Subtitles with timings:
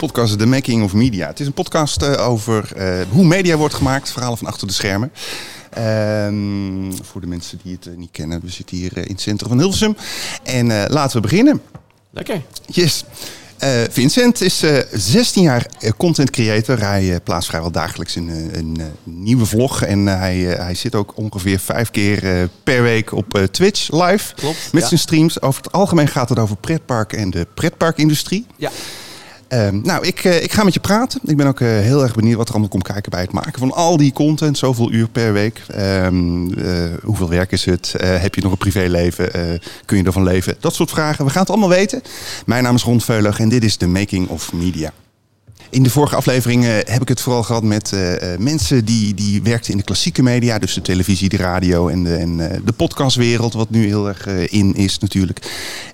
[0.00, 1.26] Podcast The Making of Media.
[1.26, 4.72] Het is een podcast uh, over uh, hoe media wordt gemaakt, verhalen van achter de
[4.72, 5.12] schermen.
[5.78, 9.48] Uh, voor de mensen die het uh, niet kennen, we zitten hier in het centrum
[9.48, 9.96] van Hilversum.
[10.42, 11.62] En laten we beginnen.
[12.10, 12.42] Lekker.
[12.66, 13.04] Yes.
[13.90, 16.80] Vincent is 16 jaar content creator.
[16.80, 19.82] Hij plaatst vrijwel dagelijks een, een nieuwe vlog.
[19.82, 24.34] En hij, hij zit ook ongeveer vijf keer per week op Twitch live.
[24.34, 24.72] Klopt.
[24.72, 24.88] Met ja.
[24.88, 25.42] zijn streams.
[25.42, 28.46] Over het algemeen gaat het over pretpark en de pretparkindustrie.
[28.56, 28.70] Ja.
[29.52, 31.20] Um, nou, ik, uh, ik ga met je praten.
[31.24, 33.58] Ik ben ook uh, heel erg benieuwd wat er allemaal komt kijken bij het maken
[33.58, 34.58] van al die content.
[34.58, 35.62] Zoveel uur per week.
[35.78, 37.94] Um, uh, hoeveel werk is het?
[37.98, 39.30] heb je nog een privéleven?
[39.84, 40.56] kun je ervan leven?
[40.60, 41.24] Dat soort vragen.
[41.24, 42.02] We gaan het allemaal weten.
[42.46, 44.92] Mijn naam is Ron Veulig en dit is The Making of Media.
[45.70, 49.42] In de vorige aflevering uh, heb ik het vooral gehad met uh, mensen die, die
[49.42, 50.58] werkten in de klassieke media.
[50.58, 53.52] Dus de televisie, de radio en de, en, de podcastwereld.
[53.52, 55.40] Wat nu heel erg in is natuurlijk.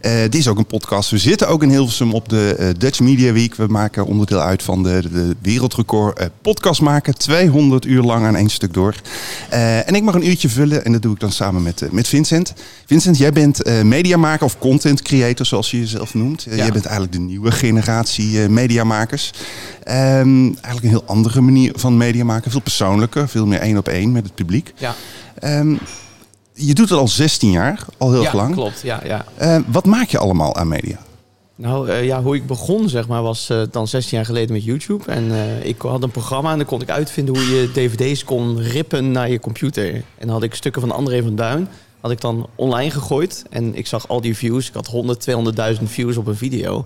[0.01, 1.11] dit is ook een podcast.
[1.11, 3.55] We zitten ook in Hilversum op de Dutch Media Week.
[3.55, 7.19] We maken onderdeel uit van de, de wereldrecord podcast maken.
[7.19, 8.95] 200 uur lang aan één stuk door.
[9.51, 12.53] en ik mag een uurtje vullen en dat doe ik dan samen met, met Vincent.
[12.87, 16.47] Vincent, jij bent mediamaker of content creator zoals je jezelf noemt.
[16.51, 16.57] Ja.
[16.57, 19.33] Jij bent eigenlijk de nieuwe generatie mediamakers.
[19.89, 22.51] Um, eigenlijk een heel andere manier van media maken.
[22.51, 24.73] Veel persoonlijker, veel meer één op één met het publiek.
[24.77, 24.95] Ja.
[25.43, 25.79] Um,
[26.53, 28.55] je doet het al 16 jaar, al heel ja, lang.
[28.55, 28.81] klopt.
[28.81, 29.25] Ja, ja.
[29.43, 30.99] Uh, wat maak je allemaal aan media?
[31.55, 34.65] Nou uh, ja, hoe ik begon zeg maar was uh, dan 16 jaar geleden met
[34.65, 35.13] YouTube.
[35.13, 39.11] En ik had een programma en dan kon ik uitvinden hoe je dvd's kon rippen
[39.11, 39.95] naar je computer.
[39.95, 41.69] En dan had ik stukken van André van Duin
[42.07, 43.45] had ik dan online gegooid.
[43.51, 44.69] En ik zag al die views.
[44.69, 45.29] Ik had 100,
[45.79, 46.85] 200.000 views op een video.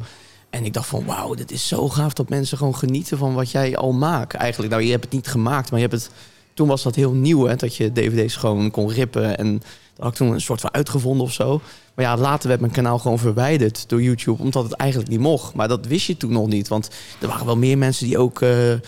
[0.50, 3.50] En ik dacht van, wauw, dit is zo gaaf dat mensen gewoon genieten van wat
[3.50, 4.34] jij al maakt.
[4.34, 6.10] Eigenlijk, nou, je hebt het niet gemaakt, maar je hebt het...
[6.54, 9.38] Toen was dat heel nieuw, hè, dat je dvd's gewoon kon rippen.
[9.38, 9.62] En dat
[10.04, 11.60] had ik toen een soort van uitgevonden of zo.
[11.94, 15.54] Maar ja, later werd mijn kanaal gewoon verwijderd door YouTube, omdat het eigenlijk niet mocht.
[15.54, 16.90] Maar dat wist je toen nog niet, want
[17.20, 18.78] er waren wel meer mensen die ook uh, uh,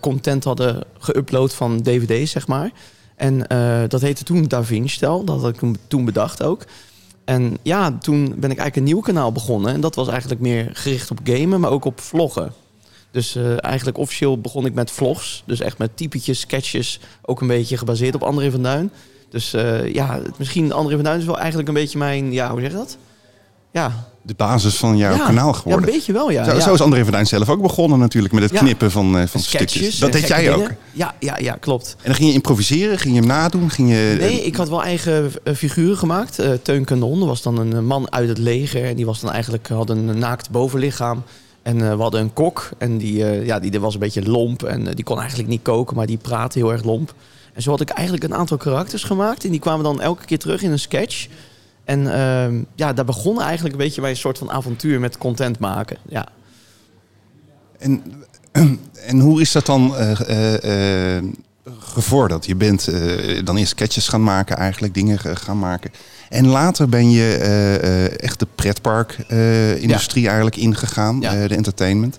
[0.00, 2.70] content hadden geüpload van dvd's, zeg maar.
[3.16, 6.64] En uh, dat heette toen DaVinci Dat had ik toen bedacht ook.
[7.28, 9.72] En ja, toen ben ik eigenlijk een nieuw kanaal begonnen.
[9.72, 12.52] En dat was eigenlijk meer gericht op gamen, maar ook op vloggen.
[13.10, 15.42] Dus uh, eigenlijk officieel begon ik met vlogs.
[15.46, 17.00] Dus echt met typetjes, sketches.
[17.22, 18.90] Ook een beetje gebaseerd op André van Duin.
[19.30, 22.32] Dus uh, ja, misschien André van Duin is wel eigenlijk een beetje mijn...
[22.32, 22.98] Ja, hoe zeg je dat?
[23.70, 24.07] Ja.
[24.22, 25.80] De basis van jouw ja, kanaal geworden.
[25.80, 26.44] Ja, een beetje wel, ja.
[26.44, 26.60] Zo, ja.
[26.60, 28.34] zo is André van Duin zelf ook begonnen natuurlijk.
[28.34, 29.98] Met het knippen van, uh, van Sketches, stukjes.
[29.98, 30.54] Dat deed jij dingen.
[30.54, 30.70] ook?
[30.92, 31.94] Ja, ja, ja, klopt.
[31.98, 32.98] En dan ging je improviseren?
[32.98, 33.70] Ging je hem nadoen?
[33.70, 36.40] Ging je, Nee, ik had wel eigen uh, figuren gemaakt.
[36.40, 38.84] Uh, Teun Kanon was dan een man uit het leger.
[38.84, 41.22] En die was dan eigenlijk, had een naakt bovenlichaam.
[41.62, 42.70] En uh, we hadden een kok.
[42.78, 44.62] En die, uh, ja, die was een beetje lomp.
[44.62, 47.14] En die kon eigenlijk niet koken, maar die praatte heel erg lomp.
[47.54, 49.44] En zo had ik eigenlijk een aantal karakters gemaakt.
[49.44, 51.26] En die kwamen dan elke keer terug in een sketch.
[51.88, 55.96] En uh, ja, daar begon eigenlijk een beetje mijn soort van avontuur met content maken.
[56.08, 56.28] Ja.
[57.78, 58.02] En,
[59.10, 61.18] en hoe is dat dan uh,
[61.78, 62.46] gevorderd?
[62.46, 62.88] Je bent
[63.44, 65.90] dan eerst sketches gaan maken, eigenlijk dingen gaan maken.
[66.28, 67.36] En later ben je
[68.20, 70.28] echt de pretpark-industrie ja.
[70.28, 71.46] eigenlijk ingegaan, ja.
[71.46, 72.18] de entertainment.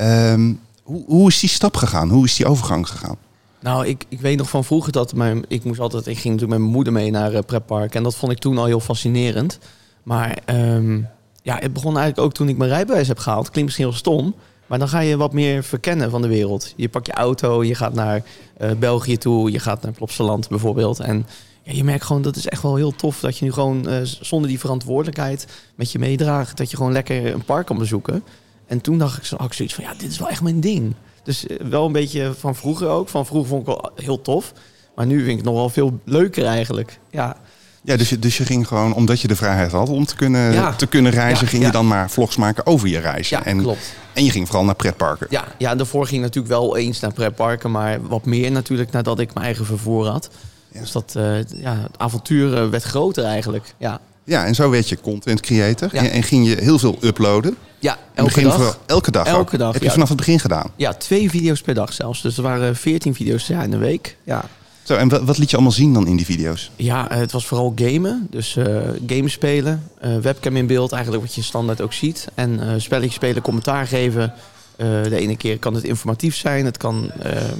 [0.00, 2.10] Um, hoe, hoe is die stap gegaan?
[2.10, 3.16] Hoe is die overgang gegaan?
[3.64, 6.50] Nou, ik, ik weet nog van vroeger dat mijn, ik moest altijd, ik ging natuurlijk
[6.50, 9.58] met mijn moeder mee naar uh, en dat vond ik toen al heel fascinerend.
[10.02, 11.08] Maar um,
[11.42, 13.50] ja, het begon eigenlijk ook toen ik mijn rijbewijs heb gehaald.
[13.50, 14.34] Klinkt misschien heel stom,
[14.66, 16.72] maar dan ga je wat meer verkennen van de wereld.
[16.76, 18.22] Je pakt je auto, je gaat naar
[18.60, 21.00] uh, België toe, je gaat naar Plopsaland bijvoorbeeld.
[21.00, 21.26] En
[21.62, 23.96] ja, je merkt gewoon dat is echt wel heel tof dat je nu gewoon uh,
[24.02, 28.22] zonder die verantwoordelijkheid met je meedraagt, dat je gewoon lekker een park kan bezoeken.
[28.66, 30.94] En toen dacht ik, had ik zoiets van ja, dit is wel echt mijn ding.
[31.24, 33.08] Dus wel een beetje van vroeger ook.
[33.08, 34.52] Van vroeger vond ik wel heel tof.
[34.94, 36.98] Maar nu vind ik het nog wel veel leuker eigenlijk.
[37.10, 37.36] Ja,
[37.82, 40.52] ja dus, je, dus je ging gewoon, omdat je de vrijheid had om te kunnen,
[40.52, 40.72] Ja.
[40.74, 41.66] te kunnen reizen, Ja, ging ja.
[41.68, 43.38] je dan maar vlogs maken over je reizen.
[43.38, 43.94] ja en, klopt.
[44.12, 45.26] en je ging vooral naar pretparken.
[45.30, 47.70] Ja, ja, daarvoor ging ik natuurlijk wel eens naar pretparken.
[47.70, 50.30] Maar wat meer natuurlijk nadat ik mijn eigen vervoer had.
[50.72, 50.80] Ja.
[50.80, 53.74] Dus dat, eh, ja, het avontuur eh, werd groter eigenlijk.
[53.78, 55.88] Ja, Ja, en zo werd je content creator.
[55.92, 56.00] Ja.
[56.02, 57.56] En, en ging je heel veel uploaden.
[57.78, 58.54] ja elke begin dag.
[58.54, 59.58] vooral- elke dag Elke ook.
[59.58, 60.70] dag, Heb je vanaf het begin gedaan.
[60.76, 62.22] Ja, twee video's per dag zelfs.
[62.22, 64.16] Dus er waren veertien video's ja, in de week.
[64.24, 64.44] Ja.
[64.82, 66.70] Zo, en wat, wat liet je allemaal zien dan in die video's?
[66.76, 68.26] Ja, eh, het was vooral gamen.
[68.30, 68.66] Dus eh
[69.06, 72.26] games spelen, eh, webcam in beeld, eigenlijk wat je standaard ook ziet.
[72.34, 74.32] En eh spelletjes spelen, commentaar geven.
[74.76, 77.10] De ene keer kan het informatief zijn, het kan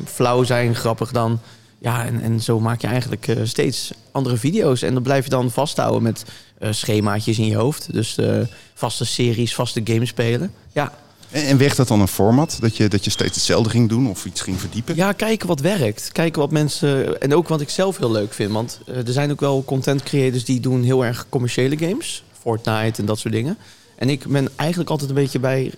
[0.04, 1.40] flauw zijn, grappig dan.
[1.78, 4.82] Ja, en, en zo maak je eigenlijk eh, steeds andere video's.
[4.82, 6.24] En dan blijf je dan vasthouden met
[6.58, 7.92] eh, schemaatjes in je hoofd.
[7.92, 8.36] Dus eh,
[8.74, 10.52] vaste series, vaste games spelen.
[10.72, 10.92] Ja,
[11.30, 12.56] En, en werd dat dan een format?
[12.60, 14.96] Dat je, dat je steeds hetzelfde ging doen of iets ging verdiepen?
[14.96, 16.12] Ja, kijken wat werkt.
[16.12, 17.20] Kijken wat mensen.
[17.20, 18.52] En ook wat ik zelf heel leuk vind.
[18.52, 22.24] Want er zijn ook wel content creators die doen heel erg commerciële games.
[22.40, 23.58] Fortnite en dat soort dingen.
[23.96, 25.72] En ik ben eigenlijk altijd een beetje bij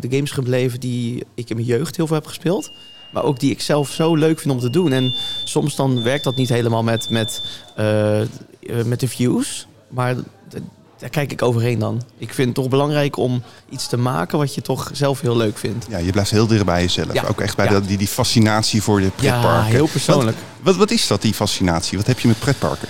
[0.00, 2.72] de games gebleven die ik in mijn jeugd heel veel heb gespeeld.
[3.12, 4.92] Maar ook die ik zelf zo leuk vind om te doen.
[4.92, 5.14] En
[5.44, 7.42] soms dan werkt dat niet helemaal met, met,
[7.76, 8.26] eh, eh,
[8.84, 9.66] met de views.
[9.88, 10.14] Maar
[10.98, 12.02] daar kijk ik overheen dan.
[12.18, 15.58] Ik vind het toch belangrijk om iets te maken wat je toch zelf heel leuk
[15.58, 15.86] vindt.
[15.88, 17.12] Ja, je blijft heel dicht bij jezelf.
[17.12, 17.24] Ja.
[17.28, 17.80] Ook echt bij Ja.
[17.80, 19.50] die, die fascinatie voor de pretparken.
[19.50, 20.36] Ja, heel persoonlijk.
[20.36, 21.98] Wat, wat, wat is dat, die fascinatie?
[21.98, 22.88] Wat heb je met pretparken?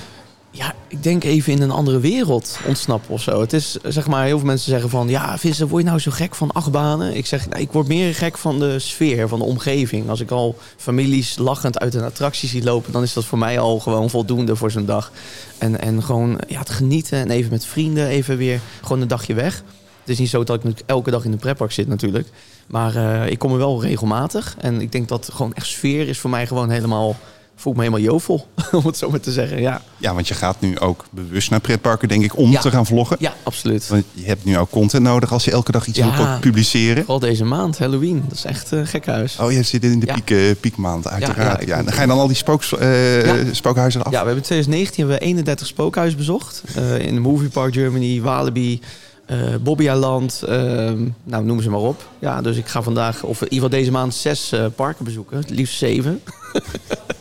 [0.54, 3.40] Ja, ik denk even in een andere wereld ontsnappen of zo.
[3.40, 5.08] Het is, zeg maar, heel veel mensen zeggen van...
[5.08, 7.16] Ja, Vincent, word je nou zo gek van achtbanen?
[7.16, 10.08] Ik zeg, ik word meer gek van de sfeer, van de omgeving.
[10.08, 12.92] Als ik al families lachend uit een attractie zie lopen...
[12.92, 15.12] dan is dat voor mij al gewoon voldoende voor zo'n dag.
[15.58, 19.34] En, en gewoon ja, het genieten en even met vrienden even weer gewoon een dagje
[19.34, 19.62] weg.
[20.00, 22.28] Het is niet zo dat ik elke dag in de pretpark zit natuurlijk.
[22.66, 24.56] Maar eh, ik kom er wel regelmatig.
[24.58, 27.16] En ik denk dat gewoon echt sfeer is voor mij gewoon helemaal...
[27.62, 29.82] Voel ik me helemaal jovel, om het zo maar te zeggen, ja.
[29.96, 32.60] Ja, want je gaat nu ook bewust naar pretparken, denk ik, om Ja.
[32.60, 33.16] te gaan vloggen.
[33.20, 33.88] Ja, absoluut.
[33.88, 36.16] Want je hebt nu ook content nodig als je elke dag iets Ja.
[36.16, 36.98] wil publiceren.
[37.04, 38.24] Vooral deze maand, Halloween.
[38.28, 39.36] Dat is echt uh, gekhuis.
[39.40, 40.14] Oh, je zit in de Ja.
[40.14, 41.66] piek, eh, piekmaand, uiteraard.
[41.66, 43.54] Ja, dan ga je dan al die spooks, eh, Ja.
[43.54, 44.06] spookhuizen af?
[44.06, 46.62] Ja, we hebben in 2019 hebben we 31 spookhuizen bezocht.
[46.76, 48.80] Eh, in de Movie Park Germany, Walibi,
[49.26, 52.08] eh Bobbejaarland, ehm, nou noem ze maar op.
[52.18, 55.36] Ja, dus ik ga vandaag, of in ieder geval deze maand, zes eh, parken bezoeken.
[55.36, 56.20] Het liefst zeven.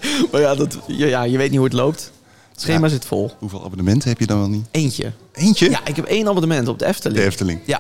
[0.32, 2.12] maar ja, dat, ja, je weet niet hoe het loopt.
[2.52, 2.92] Het schema Ja.
[2.92, 3.32] zit vol.
[3.40, 4.66] Hoeveel abonnementen heb je dan wel niet?
[4.72, 5.12] Eentje.
[5.34, 5.70] Eentje?
[5.70, 7.20] Ja, ik heb één abonnement op de Efteling.
[7.20, 7.60] De Efteling.
[7.66, 7.80] Ja,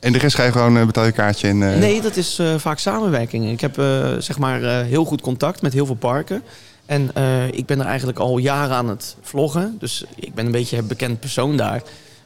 [0.00, 1.62] En de rest ga je gewoon eh, betaal je kaartje en...
[1.72, 3.50] eh, Nee, dat is eh, vaak samenwerking.
[3.50, 3.74] Ik heb
[4.18, 6.42] zeg maar heel goed contact met heel veel parken.
[6.86, 7.10] En
[7.50, 9.76] ik ben er eigenlijk al jaren aan het vloggen.
[9.78, 11.82] Dus ik ben een beetje een bekend persoon daar.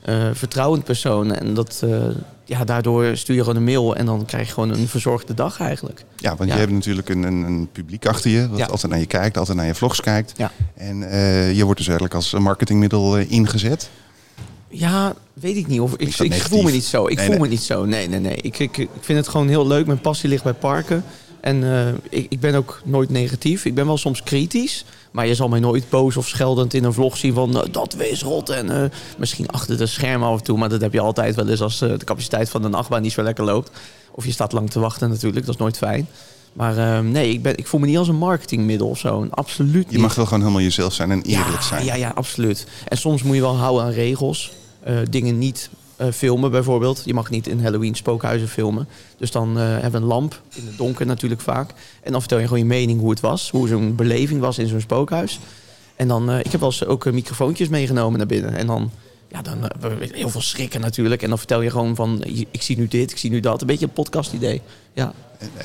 [0.07, 1.33] Eh, vertrouwend persoon.
[1.35, 2.05] En dat, eh,
[2.45, 5.61] ja, daardoor stuur je gewoon een mail en dan krijg je gewoon een verzorgde dag
[5.61, 6.05] eigenlijk.
[6.17, 6.55] Ja, want Ja.
[6.55, 8.67] je hebt natuurlijk een, een, een publiek achter je, wat Ja.
[8.67, 10.33] altijd naar je kijkt, altijd naar je vlogs kijkt.
[10.37, 10.53] Ja.
[10.75, 13.91] En eh, je wordt dus eigenlijk als marketingmiddel ingezet.
[14.69, 15.81] Ja, weet ik niet.
[15.81, 17.07] Of, ik dat ik voel me niet zo.
[17.07, 17.43] Ik Nee, voel nee.
[17.45, 17.85] me niet zo.
[17.85, 18.37] Nee, nee, nee.
[18.37, 19.87] Ik, ik, ik vind het gewoon heel leuk.
[19.87, 21.05] Mijn passie ligt bij parken.
[21.41, 21.65] En
[22.11, 23.65] ik, ik ben ook nooit negatief.
[23.65, 24.85] Ik ben wel soms kritisch.
[25.17, 27.63] Maar je zal mij nooit boos of scheldend in een vlog zien van...
[27.63, 28.49] eh, dat wees rot.
[28.49, 30.59] En eh, misschien achter de schermen af en toe.
[30.59, 33.13] Maar dat heb je altijd wel eens als eh, de capaciteit van een achtbaan niet
[33.13, 33.71] zo lekker loopt.
[34.11, 35.47] Of je staat lang te wachten natuurlijk.
[35.47, 36.09] Dat is nooit fijn.
[36.53, 39.27] Maar eh, nee, ik, ben, ik voel me niet als een marketingmiddel of zo.
[39.31, 39.93] Absoluut niet.
[39.93, 41.85] Je mag wel gewoon helemaal jezelf zijn en eerlijk ja, zijn.
[41.85, 42.67] Ja, ja, absoluut.
[42.89, 44.53] En soms moet je wel houden aan regels.
[45.11, 47.03] Dingen niet eh, filmen bijvoorbeeld.
[47.05, 48.89] Je mag niet in Halloween spookhuizen filmen.
[49.19, 51.71] Dus dan eh, hebben we een lamp, in het donker natuurlijk vaak.
[52.03, 53.51] En dan vertel je gewoon je mening hoe het was.
[53.51, 55.39] Hoe zo'n beleving was in zo'n spookhuis.
[55.97, 58.57] En dan, eh, ik heb wel eens ook microfoontjes meegenomen naar binnen.
[58.57, 58.91] En dan,
[59.29, 59.71] ja, dan
[60.13, 61.23] heel veel schrikken natuurlijk.
[61.23, 63.61] En dan vertel je gewoon van, ik zie nu dit, ik zie nu dat.
[63.61, 64.63] Een beetje een podcast idee.
[64.93, 65.13] Ja.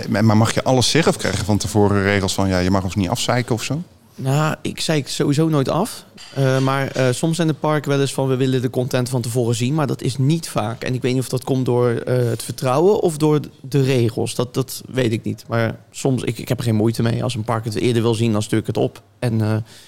[0.09, 2.83] Maar mag je alles zeggen of krijg je van tevoren regels van ja, je mag
[2.83, 3.81] ons niet afzeiken of zo?
[4.15, 6.05] Nou, ik zei sowieso nooit af.
[6.33, 9.21] Eh, maar eh, soms zijn de parken wel eens van we willen de content van
[9.21, 10.83] tevoren zien, maar dat is niet vaak.
[10.83, 14.35] En ik weet niet of dat komt door eh, het vertrouwen of door de regels.
[14.35, 15.43] Dat, dat weet ik niet.
[15.47, 17.23] Maar soms, ik, ik heb er geen moeite mee.
[17.23, 19.01] Als een park het eerder wil zien, dan stuur ik het op.
[19.19, 19.33] En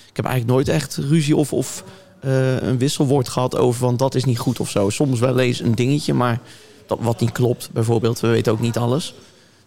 [0.10, 1.84] ik heb eigenlijk nooit echt ruzie of, of
[2.22, 4.90] een wisselwoord gehad over van dat is niet goed of zo.
[4.90, 6.40] Soms wel eens een dingetje, maar
[6.88, 8.20] dat, wat niet klopt bijvoorbeeld.
[8.20, 9.14] We weten ook niet alles.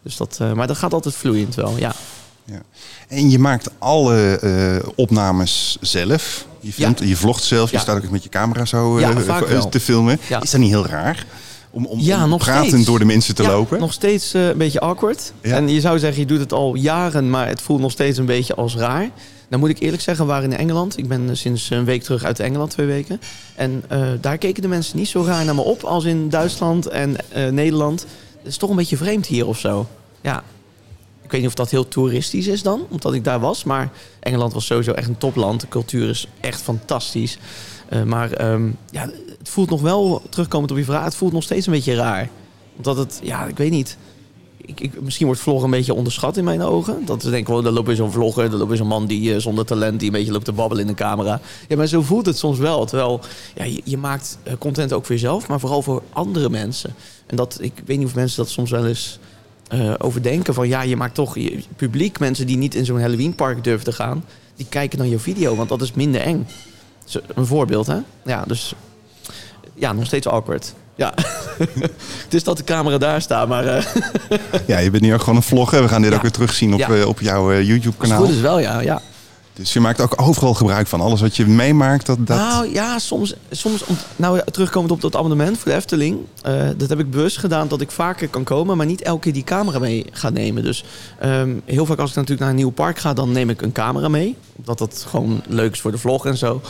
[0.03, 1.95] Dus dat, maar dat gaat altijd vloeiend wel, ja.
[3.09, 6.47] En je maakt alle eh, opnames zelf.
[6.61, 7.83] Je, filmt, je vlogt zelf, je Ja.
[7.83, 10.19] staat ook met je camera zo Ja, eh, te filmen.
[10.29, 10.43] Ja.
[10.43, 11.27] Is dat niet heel raar?
[11.71, 12.85] Om, om, Ja, om nog pratend steeds.
[12.87, 13.79] door de mensen te ja, lopen?
[13.81, 15.33] nog steeds eh, een beetje awkward.
[15.43, 15.57] Ja.
[15.57, 18.27] En je zou zeggen, je doet het al jaren, maar het voelt nog steeds een
[18.27, 19.11] beetje als raar.
[19.49, 20.99] Dan moet ik eerlijk zeggen, we waren in Engeland.
[20.99, 23.21] Ik ben sinds een week terug uit Engeland, twee weken.
[23.55, 23.85] En
[24.21, 27.17] daar keken de mensen niet zo raar naar me op als in Duitsland en
[27.51, 28.01] Nederland.
[28.39, 29.87] Het is toch een beetje vreemd hier of zo.
[30.21, 30.43] Ja.
[31.27, 33.65] Ik weet niet of dat heel toeristisch is dan, omdat ik daar was.
[33.65, 33.91] Maar
[34.21, 35.61] Engeland was sowieso echt een topland.
[35.61, 37.39] De cultuur is echt fantastisch.
[37.89, 41.43] Eh, maar ehm, ja, het voelt nog wel, terugkomend op je vraag, het voelt nog
[41.43, 42.31] steeds een beetje raar.
[42.77, 43.97] Omdat het, ja, ik weet niet.
[44.57, 47.05] Ik, ik, misschien wordt vloggen een beetje onderschat in mijn ogen.
[47.05, 49.35] Dat ze denken, oh, dan loopt weer zo'n vlogger, dan loopt weer zo'n man die
[49.35, 51.41] eh, zonder talent, die een beetje loopt te babbelen in de camera.
[51.69, 52.85] Ja, maar zo voelt het soms wel.
[52.85, 53.21] Terwijl,
[53.55, 56.95] ja, je, je maakt eh, content ook voor jezelf, maar vooral voor andere mensen.
[57.27, 59.19] En dat, ik weet niet of mensen dat soms wel eens
[59.69, 60.55] eh, overdenken.
[60.55, 63.85] Van ja, je maakt toch je publiek, mensen die niet in zo'n Halloween park durven
[63.85, 64.25] te gaan,
[64.57, 66.47] die kijken dan je video, want dat is minder eng.
[67.35, 67.97] Een voorbeeld, hè?
[68.25, 68.75] Ja, dus
[69.75, 70.75] ja, nog steeds awkward.
[70.95, 71.15] Ja.
[72.25, 73.67] het is dat de camera daar staat, maar...
[73.67, 73.85] eh
[74.67, 75.83] Ja, je bent nu ook gewoon een vlogger.
[75.83, 76.17] We gaan dit Ja.
[76.17, 76.89] ook weer terugzien op, Ja.
[76.89, 78.17] eh, op jouw YouTube-kanaal.
[78.19, 78.81] het goed is wel, ja.
[78.81, 79.01] ja.
[79.57, 81.01] Dus je maakt ook overal gebruik van.
[81.01, 82.27] Alles wat je meemaakt, dat...
[82.27, 82.37] dat...
[82.37, 86.19] Nou ja, soms, soms om, nou, terugkomend op dat abonnement voor de Efteling.
[86.43, 89.33] eh, dat heb ik bewust gedaan dat ik vaker kan komen, maar niet elke keer
[89.33, 90.63] die camera mee ga nemen.
[90.63, 90.85] Dus
[91.19, 93.73] ehm, heel vaak als ik natuurlijk naar een nieuw park ga, dan neem ik een
[93.73, 94.37] camera mee.
[94.57, 96.61] Omdat dat gewoon leuk is voor de vlog en zo.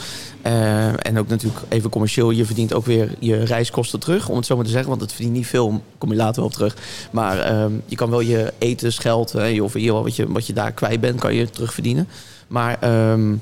[0.43, 4.47] Eh, en ook natuurlijk even commercieel, je verdient ook weer je reiskosten terug, om het
[4.47, 4.89] zo maar te zeggen.
[4.89, 6.77] Want het verdient niet veel, kom je later wel op terug.
[7.11, 10.53] Maar ehm, je kan wel je etensgeld, hè, of in ieder wat je, wat je
[10.53, 12.09] daar kwijt bent, kan je terugverdienen.
[12.47, 13.35] Maar ehm,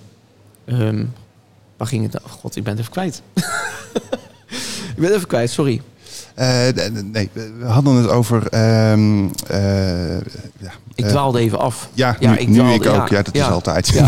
[1.77, 2.23] Waar ging het?
[2.25, 3.23] Oh god, ik ben het even kwijt.
[4.95, 5.83] ik ben het even kwijt, sorry.
[6.35, 6.47] Eh,
[7.03, 8.47] nee, we hadden het over...
[8.49, 10.17] ehm, eh,
[10.59, 11.89] ja, Ik eh, dwaalde even af.
[11.95, 13.09] Ja, Ja, nu, ik nu ik ook.
[13.09, 13.23] Ja, ja.
[13.23, 13.49] dat is Ja.
[13.49, 13.93] altijd.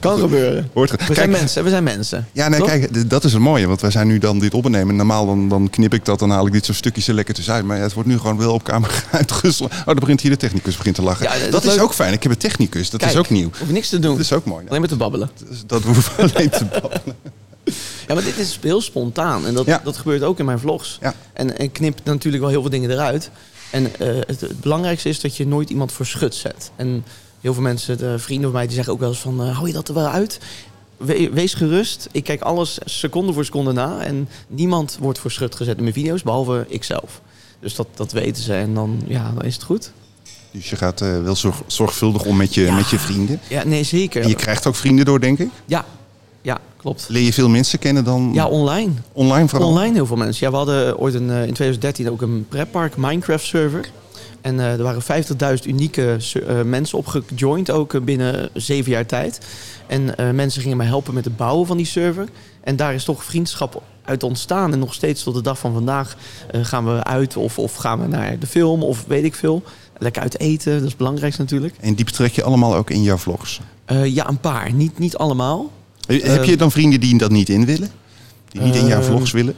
[0.00, 0.70] Kan gebeuren.
[0.72, 2.28] Hoort We zijn Kijk, mensen, we zijn mensen.
[2.32, 2.68] Ja, nee, Toch?
[2.68, 3.66] kijk, dat is het mooie.
[3.66, 4.96] Want wij zijn nu dan dit opnemen.
[4.96, 7.64] Normaal dan, dan knip ik dat, dan haal ik dit zo'n stukjes er lekker tussenuit.
[7.64, 9.78] Maar ja, het wordt nu gewoon wel op camera uitgeslagen.
[9.78, 11.24] Oh, dan begint hier de technicus begint te lachen.
[11.24, 11.82] Ja, dat dat is leuk.
[11.82, 12.12] ook fijn.
[12.12, 12.90] Ik heb een technicus.
[12.90, 13.50] Dat Kijk, is ook nieuw.
[13.58, 14.12] Hoef niks te doen.
[14.12, 14.64] Dat is ook mooi.
[14.68, 15.30] Alleen maar te babbelen.
[15.66, 17.16] Dat hoeven alleen te babbelen.
[18.06, 19.46] Ja, maar dit is heel spontaan.
[19.46, 19.80] En dat, Ja.
[19.84, 20.98] dat gebeurt ook in mijn vlogs.
[21.00, 21.14] Ja.
[21.32, 23.30] En ik knip natuurlijk wel heel veel dingen eruit.
[23.70, 26.70] En eh, het, het belangrijkste is dat je nooit iemand voor schut zet.
[26.76, 27.04] En
[27.40, 29.42] heel veel mensen, de vrienden van mij, die zeggen ook wel eens van...
[29.42, 30.38] eh, hou je dat er wel uit?
[30.96, 32.08] We- wees gerust.
[32.12, 34.00] Ik kijk alles seconde voor seconde na.
[34.00, 37.20] En niemand wordt voor schut gezet in mijn video's, behalve ikzelf.
[37.60, 38.54] Dus dat, dat weten ze.
[38.54, 39.90] En dan, ja, dan is het goed.
[40.50, 42.74] Dus je gaat eh, wel zorg- zorgvuldig om met je, Ja.
[42.74, 43.40] met je vrienden.
[43.48, 44.22] Ja, nee, zeker.
[44.22, 45.48] En je krijgt ook vrienden door, denk ik.
[45.64, 45.84] Ja,
[46.42, 47.06] ja, klopt.
[47.08, 48.92] Leer je veel mensen kennen dan Ja, online.
[49.12, 49.68] online vooral?
[49.68, 50.44] Online heel veel mensen.
[50.46, 53.90] Ja, we hadden ooit een, eh, in 2013 ook een preppark Minecraft server.
[54.48, 55.02] En eh, er waren
[55.58, 59.40] 50.000 unieke eh, mensen opgejoind, ook eh, binnen zeven jaar tijd.
[59.86, 62.28] En mensen gingen mij helpen met het bouwen van die server.
[62.60, 64.72] En daar is toch vriendschap uit ontstaan.
[64.72, 66.16] En nog steeds tot de dag van vandaag
[66.52, 69.62] gaan we uit of, of gaan we naar de film of weet ik veel.
[69.98, 71.74] Lekker uit eten, dat is het belangrijkste natuurlijk.
[71.80, 73.60] En die betrek je allemaal ook in jouw vlogs.
[74.04, 74.72] Ja, een paar.
[74.72, 75.70] Niet, niet allemaal.
[76.06, 77.90] Heb je dan vrienden die dat niet in willen?
[78.48, 79.54] Die niet in jouw vlogs willen?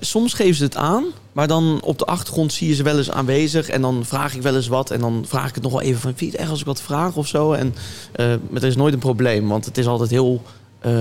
[0.00, 3.10] Soms geven ze het aan, maar dan op de achtergrond zie je ze wel eens
[3.10, 3.68] aanwezig.
[3.68, 4.90] En dan vraag ik wel eens wat.
[4.90, 6.66] En dan vraag ik het nog wel even van, vind je het erg als ik
[6.66, 7.52] wat vraag of zo?
[7.52, 7.74] En
[8.12, 10.42] eh, maar er is nooit een probleem, want het is altijd heel,
[10.80, 10.92] eh,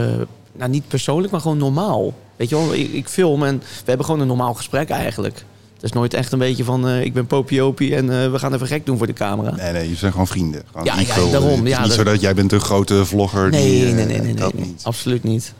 [0.51, 2.13] nou niet persoonlijk, maar gewoon normaal.
[2.35, 5.45] Weet je wel, ik, ik film en we hebben gewoon een normaal gesprek eigenlijk.
[5.75, 8.67] Het is nooit echt een beetje van, eh, ik ben Popiopie en we gaan even
[8.67, 9.55] gek doen voor de camera.
[9.55, 10.63] Nee, nee, je zijn gewoon vrienden.
[10.71, 10.95] Gewoon Ja,
[11.31, 13.49] daarom, Het is ja, niet dat- zo dat jij bent een grote vlogger.
[13.49, 14.81] Nee, die, nee, nee, nee, nee, nee, niet.
[14.83, 15.53] absoluut niet.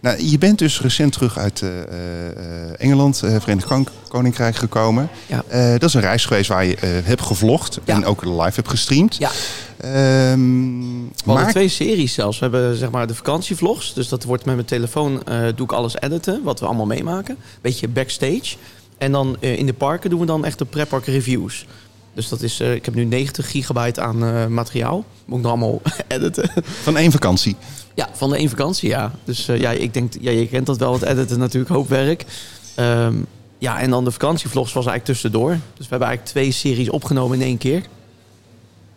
[0.00, 1.86] Nou, je bent dus recent terug uit eh, eh,
[2.78, 5.08] Engeland, eh Verenigd Kon- Koninkrijk gekomen.
[5.26, 5.42] Ja.
[5.48, 7.94] Eh, dat is een reis geweest waar je eh, hebt gevlogd Ja.
[7.94, 9.16] en ook live hebt gestreamd.
[9.16, 9.30] Ja.
[9.76, 12.38] Ehm, We hadden maar- twee series zelfs.
[12.38, 13.94] We hebben zeg maar de vakantievlogs.
[13.94, 17.36] Dus dat wordt met mijn telefoon eh, doe ik alles editen, wat we allemaal meemaken.
[17.60, 18.56] Beetje backstage.
[18.98, 21.66] En dan eh, in de parken doen we dan echt de pretpark reviews.
[22.14, 25.04] Dus dat is, eh, ik heb nu 90 gigabyte aan eh, materiaal.
[25.24, 26.50] Moet ik nog allemaal editen.
[26.82, 27.56] Van één vakantie.
[27.94, 29.12] Ja, van de één vakantie, ja.
[29.24, 32.24] Dus eh, ja, ik denk, ja, je kent dat wel, het editen natuurlijk, hoop werk.
[32.74, 33.14] Ehm,
[33.58, 35.50] ja, en dan de vakantievlogs was eigenlijk tussendoor.
[35.50, 37.82] Dus we hebben eigenlijk twee series opgenomen in één keer.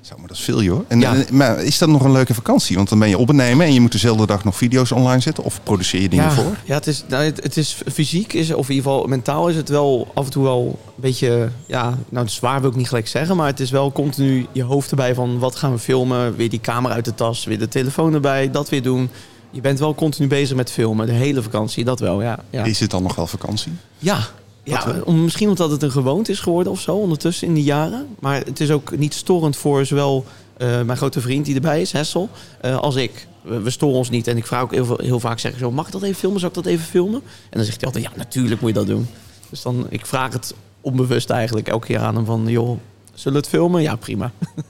[0.05, 0.85] Zo, maar dat is veel joh.
[0.87, 1.15] En, Ja.
[1.15, 2.75] eh, maar is dat nog een leuke vakantie?
[2.75, 5.19] Want dan ben je op het nemen en je moet dezelfde dag nog video's online
[5.19, 5.43] zetten.
[5.43, 6.57] Of produceer je dingen ja, voor?
[6.65, 9.55] Ja, het is, nou, het, het is fysiek, is, of in ieder geval mentaal is
[9.55, 11.49] het wel af en toe wel een beetje...
[11.67, 14.89] Ja, nou zwaar wil ik niet gelijk zeggen, maar het is wel continu je hoofd
[14.89, 15.39] erbij van...
[15.39, 16.35] wat gaan we filmen?
[16.35, 19.09] Weer die camera uit de tas, weer de telefoon erbij, dat weer doen.
[19.51, 22.39] Je bent wel continu bezig met filmen, de hele vakantie, dat wel, ja.
[22.49, 23.71] Ja, Is het dan nog wel vakantie?
[23.97, 24.17] ja,
[24.65, 28.07] ja om, misschien omdat het een gewoonte is geworden of zo ondertussen in die jaren.
[28.19, 30.25] Maar het is ook niet storend voor zowel
[30.57, 32.29] eh, mijn grote vriend die erbij is, Hessel,
[32.61, 33.27] eh, als ik.
[33.41, 34.27] We, we storen ons niet.
[34.27, 36.39] En ik vraag ook heel, veel- heel vaak zeggen zo, mag ik dat even filmen?
[36.39, 37.21] Zal ik dat even filmen?
[37.49, 39.07] En dan zegt hij altijd, ja, natuurlijk moet je dat doen.
[39.49, 42.77] Dus dan, ik vraag het onbewust eigenlijk elke keer aan hem van, joh,
[43.13, 43.81] zullen we het filmen?
[43.81, 44.31] Ja, prima.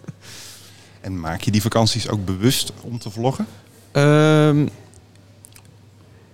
[1.01, 3.45] En maak je die vakanties ook bewust om te vloggen?
[3.91, 4.67] Ehm,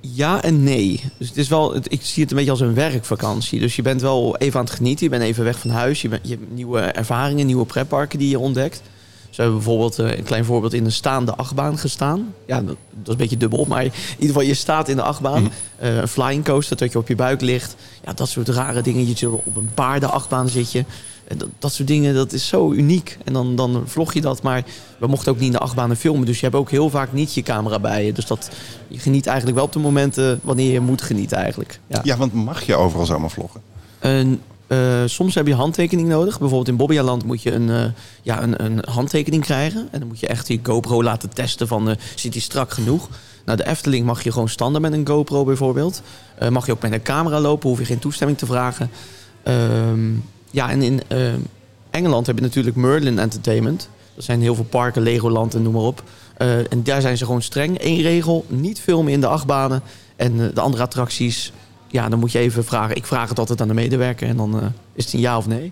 [0.01, 1.03] ja en nee.
[1.17, 3.60] Dus het is wel, ik zie het een beetje als een werkvakantie.
[3.60, 5.03] Dus je bent wel even aan het genieten.
[5.05, 6.01] Je bent even weg van huis.
[6.01, 8.81] Je, bent, je hebt nieuwe ervaringen, nieuwe pretparken die je ontdekt.
[9.29, 12.34] Zo hebben we bijvoorbeeld eh, een klein voorbeeld in een staande achtbaan gestaan.
[12.46, 15.01] Ja, dat, dat is een beetje dubbel, maar in ieder geval je staat in de
[15.01, 15.51] achtbaan.
[15.77, 17.75] Eh, een flying coaster, dat je op je buik ligt.
[18.05, 19.08] Ja, dat soort rare dingen.
[19.08, 20.84] Je zit op een paardenachtbaan zit je.
[21.31, 23.17] En dat, dat soort dingen, dat is zo uniek.
[23.23, 24.41] En dan, dan vlog je dat.
[24.41, 24.63] Maar
[24.97, 26.25] we mochten ook niet in de achtbanen filmen.
[26.25, 28.13] Dus je hebt ook heel vaak niet je camera bij je.
[28.13, 28.50] Dus dat,
[28.88, 31.79] je geniet eigenlijk wel op de momenten wanneer je moet genieten eigenlijk.
[31.88, 32.00] Ja.
[32.03, 33.61] Ja, want mag je overal zomaar vloggen?
[34.00, 36.39] En Eh, soms heb je handtekening nodig.
[36.39, 37.83] Bijvoorbeeld in Bobbejaanland moet je een, eh,
[38.21, 39.88] ja, een, een handtekening krijgen.
[39.91, 43.09] En dan moet je echt die GoPro laten testen van eh, zit die strak genoeg.
[43.45, 46.01] Nou, de Efteling mag je gewoon standaard met een GoPro bijvoorbeeld.
[46.50, 48.91] Mag je ook met een camera lopen, hoef je geen toestemming te vragen.
[49.43, 50.09] Ehm,
[50.51, 51.39] ja, en in ehm,
[51.89, 53.89] Engeland heb je natuurlijk Merlin Entertainment.
[54.15, 56.03] Er zijn heel veel parken, Legoland en noem maar op.
[56.38, 57.77] Eh, en daar zijn ze gewoon streng.
[57.84, 59.81] Eén regel, niet filmen in de achtbanen.
[60.15, 61.53] En eh, de andere attracties,
[61.88, 62.96] ja, dan moet je even vragen.
[62.96, 65.48] Ik vraag het altijd aan de medewerker en dan eh, is het een ja of
[65.48, 65.72] nee.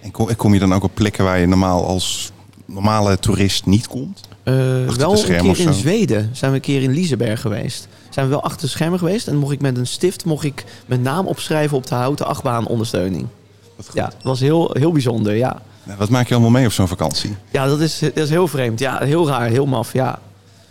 [0.00, 2.32] En kom, kom je dan ook op plekken waar je normaal als
[2.64, 4.20] normale toerist niet komt?
[4.42, 4.54] Eh,
[4.86, 5.72] Achter wel een keer in?
[5.72, 7.88] Zweden zijn we een keer in Liseberg geweest.
[8.10, 10.64] Zijn we wel achter de schermen geweest en mocht ik met een stift mocht ik
[10.86, 13.26] mijn naam opschrijven op de houten achtbaan ondersteuning.
[13.76, 13.94] Wat goed.
[13.94, 15.62] Ja, dat was heel, heel bijzonder, ja.
[15.98, 17.36] Wat maak je allemaal mee op zo'n vakantie?
[17.50, 18.78] Ja, dat is, dat is heel vreemd.
[18.78, 20.18] Ja, heel raar, heel maf, ja.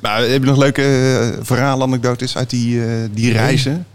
[0.03, 3.87] Nou, heb je nog leuke eh, verhalen, anekdotes uit die, eh, die reizen?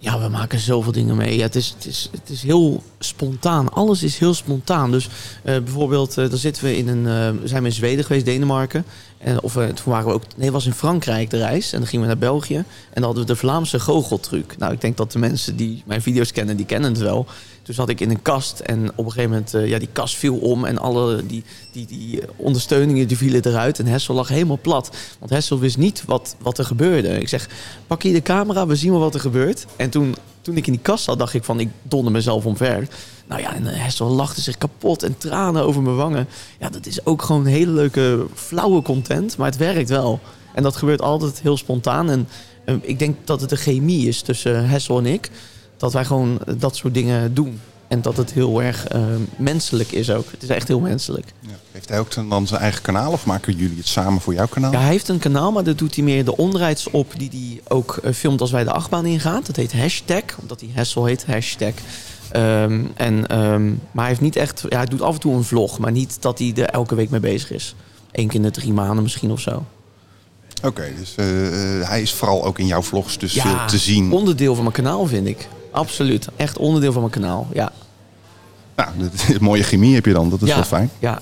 [0.00, 1.36] Ja, we maken zoveel dingen mee.
[1.36, 3.72] Ja, het, is, het, is, het is heel spontaan.
[3.72, 4.90] Alles is heel spontaan.
[4.90, 5.08] Dus
[5.42, 7.04] eh, bijvoorbeeld, dan zitten we in een.
[7.44, 8.84] zijn we in Zweden geweest, Denemarken.
[9.18, 10.22] En, of toen waren we ook.
[10.36, 11.72] Nee, het was in Frankrijk de reis.
[11.72, 12.56] En dan gingen we naar België.
[12.56, 14.58] En dan hadden we de Vlaamse goocheltruc.
[14.58, 17.26] Nou, ik denk dat de mensen die mijn video's kennen, die kennen het wel.
[17.64, 20.16] Toen zat ik in een kast en op een gegeven moment, eh, ja, die kast
[20.16, 23.78] viel om en alle die, die, die ondersteuningen die vielen eruit.
[23.78, 24.90] En Hessel lag helemaal plat.
[25.18, 27.20] Want Hessel wist niet wat, wat er gebeurde.
[27.20, 27.48] Ik zeg,
[27.86, 29.66] pak hier de camera, we zien wel wat er gebeurt.
[29.76, 32.88] En toen, toen ik in die kast zat, dacht ik van, ik donder mezelf omver.
[33.26, 36.28] Nou ja, en eh, Hessel lachte zich kapot en tranen over mijn wangen.
[36.58, 40.20] Ja, dat is ook gewoon hele leuke, flauwe content, maar het werkt wel.
[40.54, 42.10] En dat gebeurt altijd heel spontaan.
[42.10, 42.28] En
[42.64, 45.30] eh, ik denk dat het een chemie is tussen Hessel en ik.
[45.76, 47.60] Dat wij gewoon dat soort dingen doen.
[47.88, 49.02] En dat het heel erg eh,
[49.36, 50.30] menselijk is ook.
[50.30, 51.26] Het is echt heel menselijk.
[51.40, 51.48] Ja.
[51.72, 54.72] Heeft hij ook dan zijn eigen kanaal of maken jullie het samen voor jouw kanaal?
[54.72, 57.76] Ja, hij heeft een kanaal, maar dat doet hij meer de onrides op die hij
[57.76, 59.42] ook eh, filmt als wij de achtbaan ingaan.
[59.46, 61.72] Dat heet hashtag, omdat hij Hessel heet, hashtag.
[62.30, 65.44] Ehm, en, ehm, maar hij heeft niet echt, ja, hij doet af en toe een
[65.44, 67.74] vlog, maar niet dat hij er elke week mee bezig is.
[68.12, 69.64] Eén keer in de drie maanden misschien of zo.
[70.62, 71.26] Oké, dus eh,
[71.88, 74.12] hij is vooral ook in jouw vlogs dus Ja, veel te zien.
[74.12, 75.48] Onderdeel van mijn kanaal vind ik.
[75.74, 76.28] Absoluut.
[76.36, 77.46] Echt onderdeel van mijn kanaal.
[77.52, 77.72] Ja.
[78.76, 78.88] Nou,
[79.40, 80.90] mooie chemie heb je dan, dat is ja, wel fijn.
[80.98, 81.20] Ja.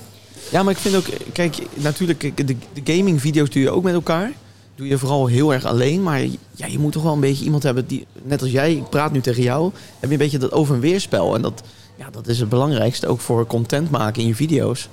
[0.51, 3.93] ja, maar ik vind ook, kijk, natuurlijk, de, de gaming video's doe je ook met
[3.93, 4.31] elkaar.
[4.75, 6.03] Doe je vooral heel erg alleen.
[6.03, 8.89] Maar ja, je moet toch wel een beetje iemand hebben die, net als jij, ik
[8.89, 11.35] praat nu tegen jou, heb je een beetje dat over- en weerspel.
[11.35, 11.63] En dat,
[11.95, 14.89] ja, dat is het belangrijkste ook voor content maken in je video's.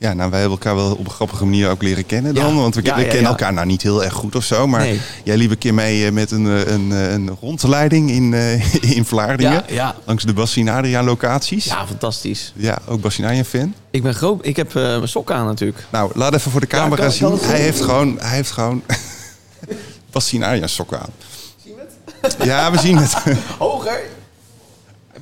[0.00, 2.54] Ja, nou, wij hebben elkaar wel op een grappige manier ook leren kennen dan.
[2.54, 2.60] Ja.
[2.60, 3.28] Want we, Ja, we ja, kennen ja.
[3.28, 4.66] elkaar nou niet heel erg goed of zo.
[4.66, 5.00] Maar Nee.
[5.24, 8.74] jij liep een keer mee eh, met een, eh, een, eh, een rondleiding in, eh,
[8.96, 9.52] in Vlaardingen.
[9.52, 9.94] Ja, ja.
[10.04, 11.64] Langs de Bassinaria locaties.
[11.64, 12.52] Ja, fantastisch.
[12.56, 13.74] Ja, ook Bassinaria fan.
[13.90, 14.46] Ik ben groot.
[14.46, 15.84] Ik heb eh, mijn sokken aan natuurlijk.
[15.90, 17.28] Nou, laat even voor de Ja, camera kan- zien.
[17.28, 18.82] kan hij, heeft gewoon, hij heeft gewoon
[20.12, 21.10] Bassinaria sokken aan.
[21.64, 21.82] Zien we
[22.20, 22.36] het?
[22.44, 23.14] Ja, we zien het.
[23.58, 24.00] Hoger.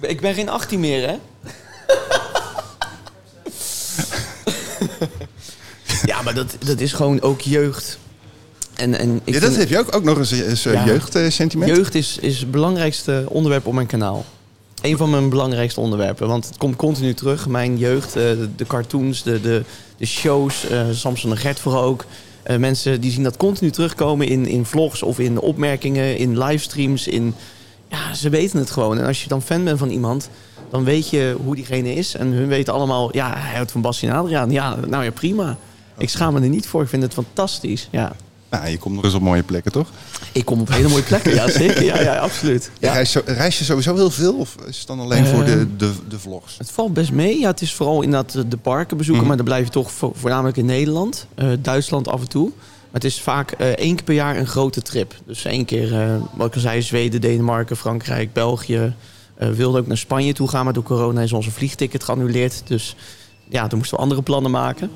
[0.01, 1.17] Ik ben geen 18 meer, hè?
[6.13, 7.99] ja, maar dat, dat is gewoon ook jeugd.
[8.75, 10.85] En, en ik Ja, dat heb je ook, ook nog eens, eens Ja.
[10.87, 11.77] jeugdsentiment.
[11.77, 14.25] Jeugd is, is het belangrijkste onderwerp op mijn kanaal.
[14.83, 16.29] Een van mijn belangrijkste onderwerpen.
[16.29, 17.49] Want het komt continu terug.
[17.49, 19.63] Mijn jeugd, eh, de, de cartoons, de, de,
[19.97, 20.69] de shows.
[20.69, 22.05] eh Samson en Gert vooral ook.
[22.43, 27.09] Eh, mensen die zien dat continu terugkomen in, in vlogs of in opmerkingen, in livestreams.
[27.09, 27.35] In,
[27.91, 28.99] ja, ze weten het gewoon.
[28.99, 30.29] En als je dan fan bent van iemand,
[30.71, 32.15] dan weet je hoe diegene is.
[32.15, 34.51] En hun weten allemaal, ja, hij houdt van Bastien Adriaan.
[34.51, 35.57] Ja, nou ja, prima.
[35.99, 36.83] Ik schaam me er niet voor.
[36.83, 37.89] Ik vind het fantastisch.
[37.91, 38.13] Ja.
[38.51, 39.89] Nou, je komt nog eens op mooie plekken, toch?
[40.33, 41.35] Ik kom op hele mooie plekken.
[41.35, 41.85] Ja, zeker.
[41.85, 42.71] Ja, ja absoluut.
[42.79, 42.93] Ja.
[43.25, 44.35] Reis, je sowieso heel veel?
[44.35, 46.59] Of is het dan alleen voor de, Ehm, de, de vlogs?
[46.59, 47.39] Het valt best mee.
[47.39, 49.17] Ja, het is vooral inderdaad de- de parken bezoeken.
[49.27, 49.27] Mhm.
[49.27, 51.27] Maar dan blijf je toch vo- voornamelijk in Nederland.
[51.35, 52.49] Eh, Duitsland af en toe.
[52.49, 55.15] Maar het is vaak eh, één keer per jaar een grote trip.
[55.27, 58.95] Dus één keer, eh, wat ik al zei, Zweden, Denemarken, Frankrijk, België.
[59.39, 60.65] Wilden ook naar Spanje toe gaan.
[60.65, 62.63] Maar door corona is onze vliegticket geannuleerd.
[62.67, 62.97] Dus
[63.49, 64.91] ja, toen moesten we andere plannen maken.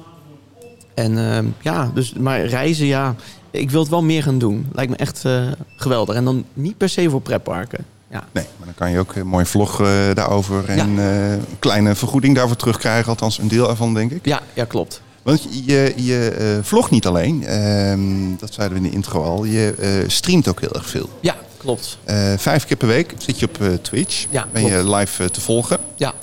[1.01, 3.15] En ehm, ja, dus, maar reizen, ja.
[3.51, 4.67] Ik wil het wel meer gaan doen.
[4.73, 5.43] Lijkt me echt eh,
[5.77, 6.15] geweldig.
[6.15, 7.85] En dan niet per se voor pretparken.
[8.11, 8.25] Ja.
[8.33, 11.95] Nee, maar dan kan je ook een mooi vlog eh, daarover en eh, een kleine
[11.95, 13.09] vergoeding daarvoor terugkrijgen.
[13.09, 14.27] Althans, een deel ervan, denk ik.
[14.27, 15.03] Ja, ja, klopt.
[15.23, 19.45] Want je, je vlogt niet alleen, ehm, dat zeiden we in de intro al.
[19.45, 21.09] Je streamt ook heel erg veel.
[21.21, 21.99] Ja, klopt.
[22.37, 24.27] Vijf keer per week zit je op Twitch.
[24.31, 25.79] Ja, ben je live te volgen.
[25.97, 26.15] Ja.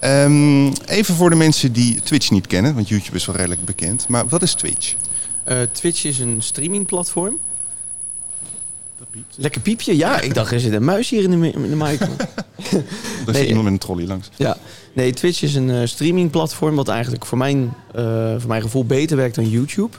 [0.00, 4.08] Ehm, even voor de mensen die Twitch niet kennen, want YouTube is wel redelijk bekend.
[4.08, 4.94] Maar wat is Twitch?
[5.44, 7.38] Eh, Twitch is een streamingplatform.
[9.36, 9.96] Lekker piepje?
[9.96, 12.00] Ja, ik dacht er zit een muis hier in de, in de mic.
[12.06, 12.12] Er
[13.26, 14.28] Nee, zit iemand met een trolley langs.
[14.36, 14.56] ja.
[14.92, 19.16] Nee, Twitch is een eh, streamingplatform wat eigenlijk voor mijn, eh, voor mijn gevoel beter
[19.16, 19.96] werkt dan YouTube.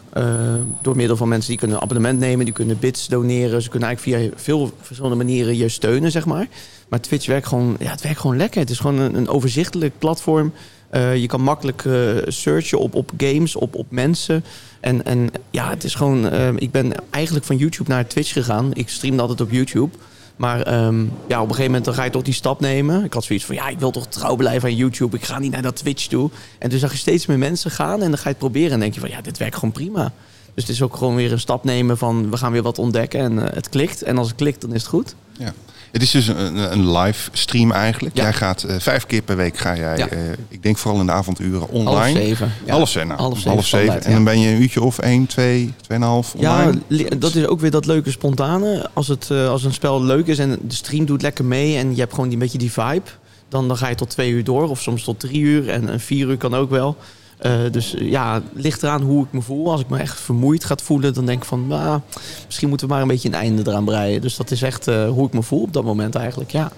[0.82, 3.62] Door middel van mensen die kunnen een abonnement nemen, die kunnen bits doneren.
[3.62, 6.48] Ze kunnen eigenlijk via veel verschillende manieren je steunen, zeg maar.
[6.90, 8.60] Maar Twitch werkt gewoon, ja, het werkt gewoon lekker.
[8.60, 10.54] Het is gewoon een, een overzichtelijk platform.
[10.92, 14.44] Uh, je kan makkelijk uh, searchen op, op games, op, op mensen.
[14.80, 16.34] En, en ja, het is gewoon.
[16.34, 18.74] Uh, ik ben eigenlijk van YouTube naar Twitch gegaan.
[18.74, 19.98] Ik streamde altijd op YouTube.
[20.36, 23.04] Maar um, ja, op een gegeven moment dan ga je toch die stap nemen.
[23.04, 25.16] Ik had zoiets van, ja, ik wil toch trouw blijven aan YouTube.
[25.16, 26.30] Ik ga niet naar dat Twitch toe.
[26.60, 28.02] En toen zag je steeds meer mensen gaan.
[28.02, 28.72] En dan ga je het proberen.
[28.72, 30.14] En denk je van, ja, dit werkt gewoon prima.
[30.54, 33.20] Dus het is ook gewoon weer een stap nemen van, we gaan weer wat ontdekken.
[33.20, 34.02] En het klikt.
[34.02, 35.16] En als het klikt, dan is het goed.
[35.38, 35.54] Ja.
[35.92, 38.16] Het is dus een, een live stream eigenlijk.
[38.16, 40.12] Jij gaat uh, vijf keer per week ga jij, ja.
[40.12, 41.96] uh, ik denk vooral in de avonduren online.
[41.96, 42.52] Half zeven.
[42.66, 42.74] Ja.
[42.74, 43.08] Half zeven.
[43.08, 43.52] Nou, half zeven.
[43.52, 44.04] Half zeven.
[44.04, 46.80] En dan ben je een uurtje of één, twee, tweeënhalf online.
[46.88, 48.90] Ja, dat is ook weer dat leuke spontane.
[48.94, 51.94] Als, het, uh, als een spel leuk is en de stream doet lekker mee en
[51.94, 53.10] je hebt gewoon die beetje die vibe.
[53.50, 56.00] Dan, dan ga je tot twee uur door of soms tot drie uur en, en
[56.00, 56.98] vier uur kan ook wel.
[57.42, 59.72] Uh, dus ja, het ligt eraan hoe ik me voel.
[59.72, 61.68] Als ik me echt vermoeid ga voelen, dan denk ik van...
[61.68, 62.00] Nou,
[62.46, 64.22] misschien moeten we maar een beetje een einde eraan breien.
[64.22, 66.72] Dus dat is echt uh, hoe ik me voel op dat moment eigenlijk, ja.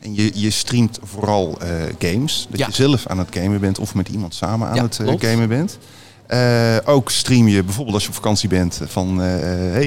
[0.00, 2.46] En je, je streamt vooral uh, games.
[2.50, 2.66] Dat ja.
[2.66, 5.78] je zelf aan het gamen bent of met iemand samen aan ja, het gamen bent.
[6.84, 9.18] ook stream je bijvoorbeeld als je op vakantie bent van...
[9.18, 9.86] hey,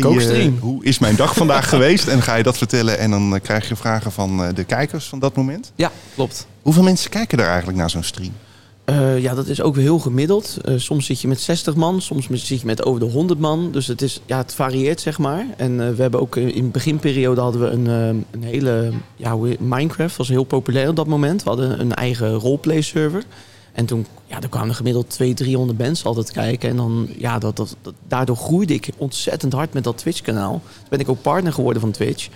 [0.60, 2.08] hoe is mijn dag vandaag geweest?
[2.08, 5.36] En ga je dat vertellen en dan krijg je vragen van de kijkers van dat
[5.36, 5.71] moment.
[5.76, 6.47] Ja, klopt.
[6.62, 8.34] Hoeveel mensen kijken er eigenlijk naar zo'n stream?
[8.86, 10.58] Uh, ja, dat is ook heel gemiddeld.
[10.65, 13.72] Uh, soms zit je met 60 man, soms zit je met over de 100 man.
[13.72, 15.46] Dus het, is, ja, het varieert, zeg maar.
[15.58, 17.88] En uh, we hebben ook in de beginperiode hadden we een,
[18.32, 18.91] een hele...
[19.15, 21.43] Ja, Minecraft was heel populair op dat moment.
[21.43, 23.24] We hadden een eigen roleplay server.
[23.74, 26.69] En toen ja, er kwamen gemiddeld 200, 300 mensen altijd kijken.
[26.69, 27.76] En dan, ja, dat, dat,
[28.08, 30.52] daardoor groeide ik ontzettend hard met dat Twitch-kanaal.
[30.52, 32.30] Toen ben ik ook partner geworden van Twitch.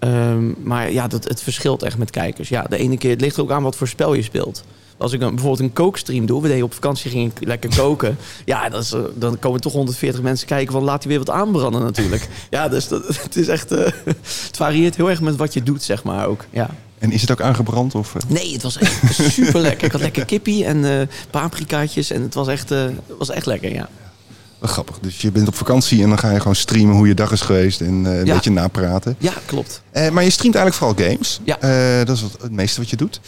[0.00, 2.48] Um, maar ja, dat, het verschilt echt met kijkers.
[2.48, 4.64] Ja, de ene keer, het ligt er ook aan wat voor spel je speelt.
[4.98, 8.18] Als ik bijvoorbeeld een kookstream doe, we deden op vakantie ging ik lekker koken.
[8.44, 11.82] ja, dat is, dan komen toch 140 mensen kijken van laat hij weer wat aanbranden
[11.82, 12.28] natuurlijk.
[12.50, 15.82] ja, dus dat, het is echt, uh, het varieert heel erg met wat je doet,
[15.82, 16.44] zeg maar ook.
[16.50, 16.70] Ja.
[16.98, 17.94] En is het ook aangebrand?
[17.94, 18.14] Of?
[18.28, 19.84] Nee, het was echt super lekker.
[19.84, 22.84] Ik had lekker kippie en uh, paprikaatjes en het was echt, uh,
[23.18, 23.88] was echt lekker, ja.
[24.58, 24.98] Wat grappig.
[25.00, 27.40] Dus je bent op vakantie en dan ga je gewoon streamen hoe je dag is
[27.40, 28.34] geweest en uh, een ja.
[28.34, 29.16] beetje napraten.
[29.18, 29.82] Ja, klopt.
[29.92, 31.40] Uh, maar je streamt eigenlijk vooral games.
[31.44, 31.58] Ja.
[32.00, 33.20] Uh, dat is wat, het meeste wat je doet.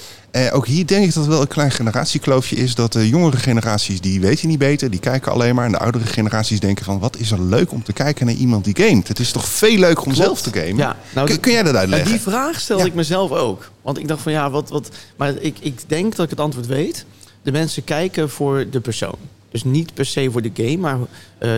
[0.53, 2.75] ook hier denk ik dat het wel een klein generatiekloofje is.
[2.75, 5.65] Dat de jongere generaties die weten niet beter, die kijken alleen maar.
[5.65, 8.65] En de oudere generaties denken van wat is er leuk om te kijken naar iemand
[8.65, 9.09] die gamet.
[9.09, 10.19] Het is toch veel leuker om klopt.
[10.19, 10.77] zelf te gamen.
[10.77, 10.97] Ja.
[11.15, 12.11] Nou, kun, kun, jij dat uitleggen?
[12.11, 12.89] Die vraag stelde ja.
[12.89, 13.71] ik mezelf ook.
[13.83, 14.89] Want ik dacht van ja, wat, wat.
[15.17, 17.05] Maar ik, ik denk dat ik het antwoord weet.
[17.43, 19.17] De mensen kijken voor de persoon.
[19.51, 21.09] Dus niet per se voor de game, maar uh,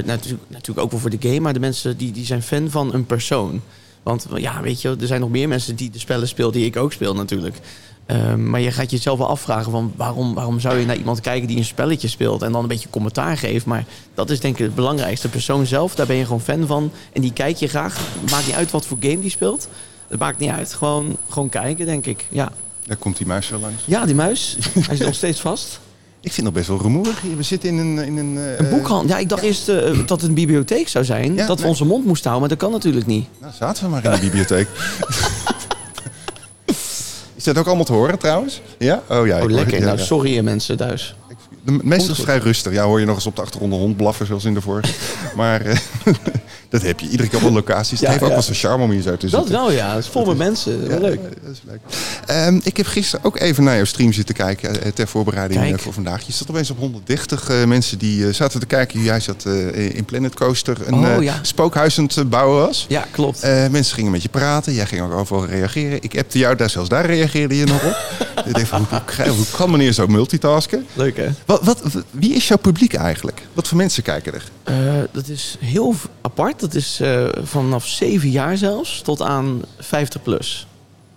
[0.05, 1.41] natuurlijk, natuurlijk ook wel voor de game.
[1.41, 3.61] Maar de mensen die, die zijn fan van een persoon.
[4.03, 6.77] Want ja, weet je, er zijn nog meer mensen die de spellen spelen die ik
[6.77, 7.57] ook speel natuurlijk.
[8.07, 11.49] Um, maar je gaat jezelf wel afvragen van waarom, waarom zou je naar iemand kijken
[11.49, 13.67] die een spelletje speelt en dan een beetje commentaar geeft.
[13.67, 15.27] Maar dat is denk ik het belangrijkste.
[15.27, 16.93] De persoon zelf, daar ben je gewoon fan van.
[17.13, 18.01] En die kijk je graag.
[18.31, 19.69] Maakt niet uit wat voor game die speelt.
[20.09, 20.75] Het maakt niet uit.
[20.75, 22.27] Gewoon, gewoon kijken, denk ik.
[22.29, 22.53] Ja.
[22.87, 23.83] Daar komt die muis wel langs.
[23.85, 24.57] Ja, die muis.
[24.81, 25.81] Hij zit nog steeds vast.
[26.23, 27.23] Ik vind het nog best wel rumoerig.
[27.37, 27.99] We zitten in een...
[27.99, 29.09] In een, uh, een boekhandel.
[29.09, 31.35] Ja, ik dacht eerst uh, dat het een bibliotheek zou zijn.
[31.35, 31.71] Ja, dat we nee.
[31.71, 33.27] onze mond moesten houden, maar dat kan natuurlijk niet.
[33.41, 34.69] Nou, zaten we maar in de bibliotheek.
[37.35, 38.61] Is dat ook allemaal te horen trouwens?
[38.79, 39.03] Ja?
[39.09, 39.43] Oh ja.
[39.43, 39.81] Oh, lekker.
[39.81, 41.17] Nou, sorry mensen thuis.
[41.65, 42.73] De meestal is vrij rustig.
[42.73, 44.93] Ja, hoor je nog eens op de achtergrond een hond blaffen zoals in de vorige.
[45.37, 45.83] maar
[46.73, 47.91] dat heb je iedere keer op een locatie.
[47.97, 49.39] Het ja, heeft ook wel zijn charme om hier zo te zitten.
[49.39, 49.95] Dat wel, ja.
[49.95, 50.87] Het is vol met mensen.
[50.87, 51.21] Leuk.
[51.43, 51.81] Dat is leuk.
[52.47, 55.81] Um, ik heb gisteren ook even naar jouw stream zitten kijken uh, ter voorbereiding Kijk.
[55.81, 56.23] voor vandaag.
[56.27, 59.03] Je zat opeens op 130 uh, mensen die zaten te kijken.
[59.03, 62.87] Jij zat in Planet Coaster een oh, spookhuis aan het bouwen was.
[62.89, 63.43] Ja, klopt.
[63.71, 64.73] mensen gingen met je praten.
[64.73, 66.03] Jij ging ook overal reageren.
[66.03, 67.97] Ik appte jou, daar, zelfs daar reageerde je nog op.
[68.57, 70.87] ik van, hoe, hoe kan meneer zo multitasken?
[70.93, 71.29] Leuk hè?
[71.47, 73.43] Wat, wat, wie is jouw publiek eigenlijk?
[73.53, 74.51] Wat voor mensen kijken er?
[74.69, 76.61] Uh, dat is heel apart.
[76.61, 80.67] Dat is uh, vanaf 7 jaar zelfs tot aan 50 plus.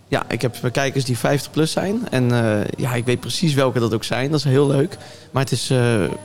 [0.07, 2.09] Ja, ik heb kijkers die 50 plus zijn.
[2.09, 4.31] En uh, ja, ik weet precies welke dat ook zijn.
[4.31, 4.97] Dat is heel leuk.
[5.31, 5.67] Maar het is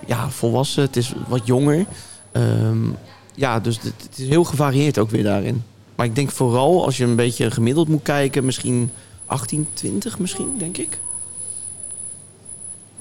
[0.06, 1.86] ja, volwassen, het is wat jonger.
[2.32, 2.96] Um,
[3.34, 5.62] ja, dus het, het is heel gevarieerd ook weer daarin.
[5.94, 8.90] Maar ik denk vooral als je een beetje gemiddeld moet kijken, misschien
[9.26, 10.98] 18, 20 misschien, denk ik.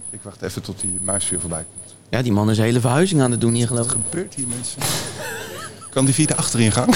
[0.10, 1.96] Ik wacht even tot die muis weer voorbij komt.
[2.10, 3.92] Ja, die man is een hele verhuizing aan het doen hier geloof ik.
[3.92, 4.82] Wat gebeurt hier mensen?
[5.94, 6.96] kan die via de achteringang?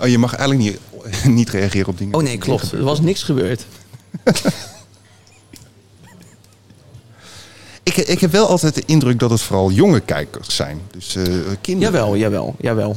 [0.00, 0.78] oh, je mag eigenlijk niet,
[1.38, 2.14] niet reageren op dingen.
[2.14, 2.72] Oh nee, klopt.
[2.72, 3.66] Er was niks gebeurd.
[7.82, 10.80] ik, ik heb wel altijd de indruk dat het vooral jonge kijkers zijn.
[10.90, 11.24] Dus uh,
[11.60, 11.92] kinderen.
[11.92, 12.96] Jawel, jawel, jawel.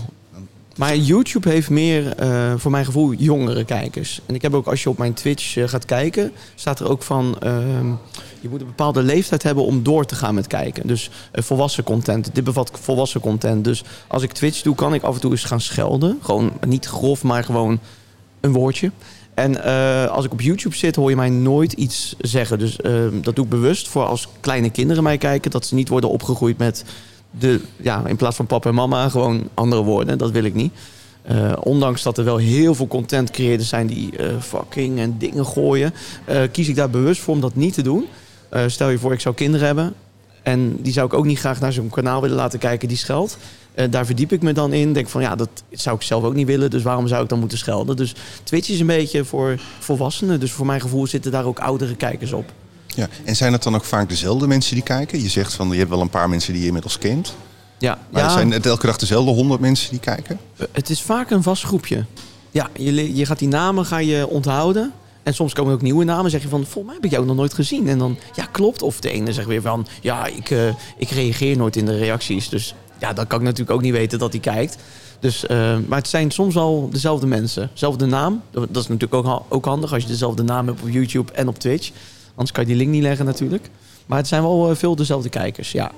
[0.77, 4.21] Maar YouTube heeft meer, uh, voor mijn gevoel, jongere kijkers.
[4.25, 7.03] En ik heb ook, als je op mijn Twitch uh, gaat kijken, staat er ook
[7.03, 7.37] van...
[7.43, 7.57] Uh,
[8.39, 10.87] je moet een bepaalde leeftijd hebben om door te gaan met kijken.
[10.87, 12.29] Dus uh, volwassen content.
[12.33, 13.63] Dit bevat volwassen content.
[13.63, 16.17] Dus als ik Twitch doe, kan ik af en toe eens gaan schelden.
[16.21, 17.79] Gewoon niet grof, maar gewoon
[18.41, 18.91] een woordje.
[19.35, 22.59] En eh, als ik op YouTube zit, hoor je mij nooit iets zeggen.
[22.59, 25.51] Dus eh, dat doe ik bewust voor als kleine kinderen mij kijken.
[25.51, 26.85] Dat ze niet worden opgegroeid met
[27.39, 30.17] de, ja, in plaats van papa en mama, gewoon andere woorden.
[30.17, 30.73] Dat wil ik niet.
[31.25, 35.45] Eh, ondanks dat er wel heel veel content creators zijn die eh, fucking en dingen
[35.45, 35.93] gooien,
[36.25, 38.05] eh, kies ik daar bewust voor om dat niet te doen.
[38.67, 39.93] Stel je voor, ik zou kinderen hebben
[40.43, 43.37] en die zou ik ook niet graag naar zo'n kanaal willen laten kijken die scheldt.
[43.89, 44.93] Daar verdiep ik me dan in.
[44.93, 47.39] Denk van ja, dat zou ik zelf ook niet willen, dus waarom zou ik dan
[47.39, 47.95] moeten schelden?
[47.95, 51.95] Dus Twitch is een beetje voor volwassenen, dus voor mijn gevoel zitten daar ook oudere
[51.95, 52.51] kijkers op.
[52.95, 53.07] Ja.
[53.23, 55.21] En zijn het dan ook vaak dezelfde mensen die kijken?
[55.21, 57.35] Je zegt van je hebt wel een paar mensen die je inmiddels kent.
[57.79, 60.39] Ja, Maar zijn het elke dag dezelfde honderd mensen die kijken?
[60.57, 62.05] Eh, Het is vaak een vast groepje.
[62.51, 64.91] Ja, je, je gaat die namen ga je onthouden.
[65.23, 66.31] En soms komen er ook nieuwe namen.
[66.31, 67.87] zeg je van, volgens mij heb ik jou nog nooit gezien.
[67.87, 68.81] En dan, ja, klopt.
[68.81, 72.49] Of de ene zegt weer van, ja, ik, eh, ik reageer nooit in de reacties.
[72.49, 74.77] Dus ja, dan kan ik natuurlijk ook niet weten dat hij kijkt.
[75.19, 77.69] Dus, eh, maar het zijn soms wel dezelfde mensen.
[77.73, 78.41] Zelfde naam.
[78.51, 81.59] Dat is natuurlijk ook, ook handig als je dezelfde naam hebt op YouTube en op
[81.59, 81.91] Twitch.
[82.35, 83.69] Anders kan je die link niet leggen natuurlijk.
[84.05, 85.91] Maar het zijn wel eh, veel dezelfde kijkers, ja.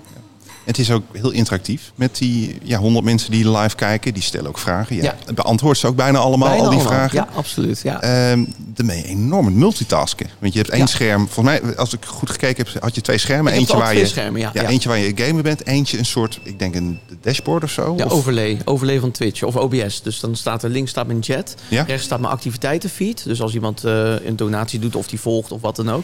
[0.67, 4.13] Het is ook heel interactief met die ja, 100 mensen die live kijken.
[4.13, 4.95] Die stellen ook vragen.
[4.95, 5.03] Ja.
[5.25, 5.34] Ja.
[5.34, 6.97] Beantwoord ze ook bijna allemaal Bijna al die allemaal.
[6.97, 7.17] vragen.
[7.17, 7.80] Ja, absoluut.
[7.84, 7.99] Ja.
[8.86, 10.27] Ben je enorm multitasken.
[10.39, 10.86] Want je hebt één Ja.
[10.88, 11.27] scherm.
[11.30, 13.53] Volgens mij, als ik goed gekeken heb, had je twee schermen.
[13.53, 14.53] Ik Eentje waar je, schermen, ja.
[14.53, 15.65] eentje waar je gamer bent.
[15.65, 17.93] Eentje een soort, ik denk een dashboard of zo.
[17.97, 18.58] Ja, Of- overlay.
[18.65, 20.01] Overlay van Twitch of OBS.
[20.01, 21.56] Dus dan staat er links staat mijn chat.
[21.67, 21.84] Ja?
[21.84, 23.23] Rechts staat mijn activiteitenfeed.
[23.23, 26.03] Dus als iemand eh, een donatie doet of die volgt of wat dan ook.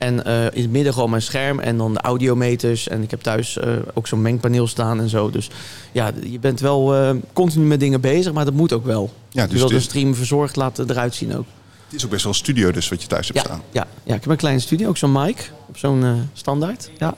[0.00, 2.88] En eh, in het midden gewoon mijn scherm en dan de audiometers.
[2.88, 5.30] En ik heb thuis eh, ook zo'n mengpaneel staan en zo.
[5.30, 5.50] Dus
[5.92, 9.12] ja, je bent wel eh, continu met dingen bezig, maar dat moet ook wel.
[9.28, 11.44] Ja, je dus wil de stream verzorgd laten eruit zien ook.
[11.86, 13.62] Het is ook best wel een studio dus wat je thuis hebt Ja, staan.
[13.70, 16.90] ja, ja, ik heb een kleine studio, ook zo'n mic op zo'n standaard.
[16.98, 17.14] Ja,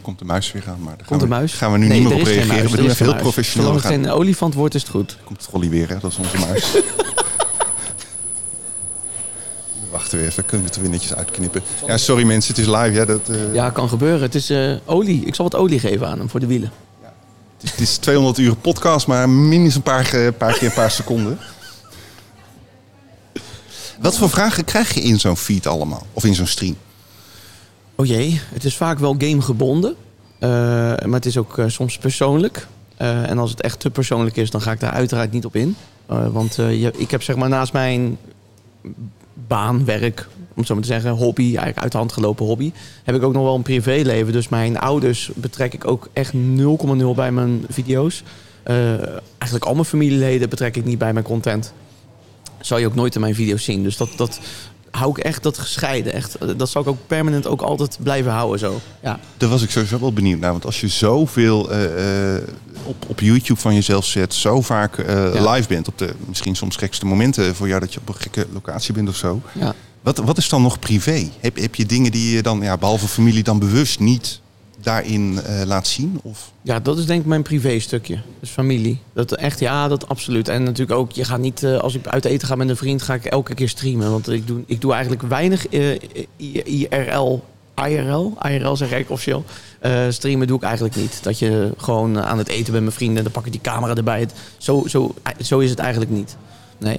[0.00, 1.98] Komt de muis weer aan, maar daar gaan, komt de we, gaan we nu Nee,
[2.00, 2.70] niet meer er op reageren.
[2.70, 3.66] we doen even heel professioneel.
[3.68, 5.16] Zolang het geen olifant wordt, is het goed.
[5.24, 5.98] komt het Rolly weer, hè?
[5.98, 6.74] dat is onze muis.
[9.96, 11.62] Wachten we even, kunnen we het er weer netjes uitknippen.
[11.86, 12.90] Ja, sorry mensen, het is live.
[12.92, 14.20] Ja, dat, eh, Ja, kan gebeuren.
[14.20, 15.24] Het is eh, olie.
[15.24, 16.70] Ik zal wat olie geven aan hem voor de wielen.
[17.56, 20.90] het, is, het is 200 uur podcast, maar minstens een paar, paar keer een paar
[20.90, 21.38] seconden.
[24.00, 26.06] Wat voor vragen krijg je in zo'n feed allemaal?
[26.12, 26.76] Of in zo'n stream?
[27.94, 29.96] Oh jee, het is vaak wel gamegebonden.
[30.38, 32.66] Eh, maar het is ook soms persoonlijk.
[32.96, 35.76] En als het echt te persoonlijk is, dan ga ik daar uiteraard niet op in.
[36.06, 38.18] Want je, ik heb zeg maar naast mijn
[39.46, 42.72] baan, werk, om het zo maar te zeggen, hobby, eigenlijk uit de hand gelopen hobby,
[43.04, 44.32] heb ik ook nog wel een privéleven.
[44.32, 46.38] Dus mijn ouders betrek ik ook echt 0,0
[47.14, 48.22] bij mijn video's.
[48.62, 48.92] Eh,
[49.38, 51.72] eigenlijk al mijn familieleden betrek ik niet bij mijn content.
[52.60, 53.82] Zal je ook nooit in mijn video's zien.
[53.82, 54.40] Dus dat, dat
[54.96, 56.12] hou ik echt dat gescheiden.
[56.12, 58.80] Echt, eh, dat zal ik ook permanent ook altijd blijven houden zo.
[59.02, 59.18] Ja.
[59.36, 60.50] Daar was ik sowieso wel benieuwd naar.
[60.52, 62.42] Want als je zoveel eh, eh,
[62.84, 65.50] op, op YouTube van jezelf zet, zo vaak eh, Ja.
[65.52, 68.46] live bent, op de misschien soms gekste momenten voor jou dat je op een gekke
[68.52, 69.40] locatie bent of zo.
[69.52, 69.74] ja.
[70.02, 71.28] Wat, wat is dan nog privé?
[71.40, 74.40] Heb, heb je dingen die je dan, ja, behalve familie, dan bewust niet
[74.86, 76.20] daarin eh, laat zien?
[76.22, 76.52] Of?
[76.62, 78.18] Ja, dat is denk ik mijn privé stukje.
[78.40, 78.98] Dus familie.
[79.12, 80.48] Dat echt, ja, dat absoluut.
[80.48, 83.02] En natuurlijk ook, je gaat niet, eh, als ik uit eten ga met een vriend,
[83.02, 84.10] ga ik elke keer streamen.
[84.10, 85.98] Want ik doe, ik doe eigenlijk weinig eh,
[86.64, 87.42] IRL,
[87.84, 89.44] IRL, IRL zeg ik officieel.
[89.80, 91.22] Eh, streamen doe ik eigenlijk niet.
[91.22, 93.94] Dat je gewoon aan het eten bent met vrienden en dan pak ik die camera
[93.94, 94.28] erbij.
[94.58, 96.36] Zo, zo, zo is het eigenlijk niet.
[96.78, 96.98] Nee.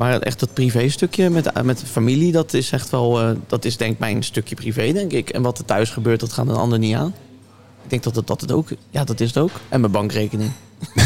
[0.00, 3.76] Maar echt dat privé stukje met, met familie, dat is echt wel, eh, dat is
[3.76, 5.30] denk ik mijn stukje privé, denk ik.
[5.30, 7.14] En wat er thuis gebeurt, dat gaat een ander niet aan.
[7.84, 9.50] Ik denk dat het, dat het ook, ja, dat is het ook.
[9.68, 10.50] En mijn bankrekening.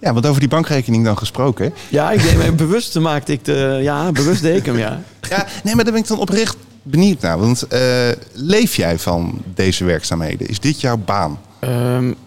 [0.00, 1.72] Ja, want over die bankrekening dan gesproken.
[1.88, 5.02] Ja, ik deed mij bewust maakte ik de, ja, bewust deed ik hem, ja.
[5.30, 7.38] Ja, nee, maar daar ben ik dan oprecht benieuwd naar.
[7.38, 10.48] Want eh, leef jij van deze werkzaamheden?
[10.48, 11.38] Is dit jouw baan?
[11.60, 11.68] Of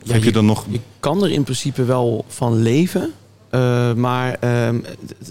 [0.03, 0.65] ja, heb je dan nog...
[0.69, 3.13] Je kan er in principe wel van leven.
[3.49, 4.79] Eh, maar ehm,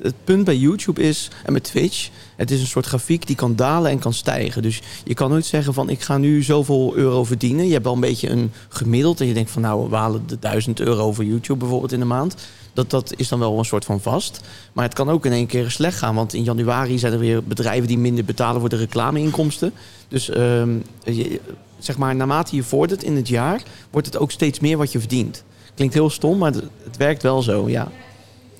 [0.02, 3.56] het, punt bij YouTube is, en met Twitch, het is een soort grafiek die kan
[3.56, 4.62] dalen en kan stijgen.
[4.62, 7.66] Dus je kan nooit zeggen van ik ga nu zoveel euro verdienen.
[7.66, 10.38] Je hebt wel een beetje een gemiddeld en je denkt van nou we halen de
[10.38, 12.34] 1000 euro voor YouTube bijvoorbeeld in de maand.
[12.72, 14.40] Dat, dat is dan wel een soort van vast.
[14.72, 16.14] Maar het kan ook in één keer slecht gaan.
[16.14, 19.72] Want in januari zijn er weer bedrijven die minder betalen voor de reclameinkomsten.
[20.08, 20.76] Dus ehm,
[21.78, 24.98] zeg maar, naarmate je vordert in het jaar, wordt het ook steeds meer wat je
[24.98, 25.44] verdient.
[25.74, 27.88] Klinkt heel stom, maar het, het werkt wel zo, ja.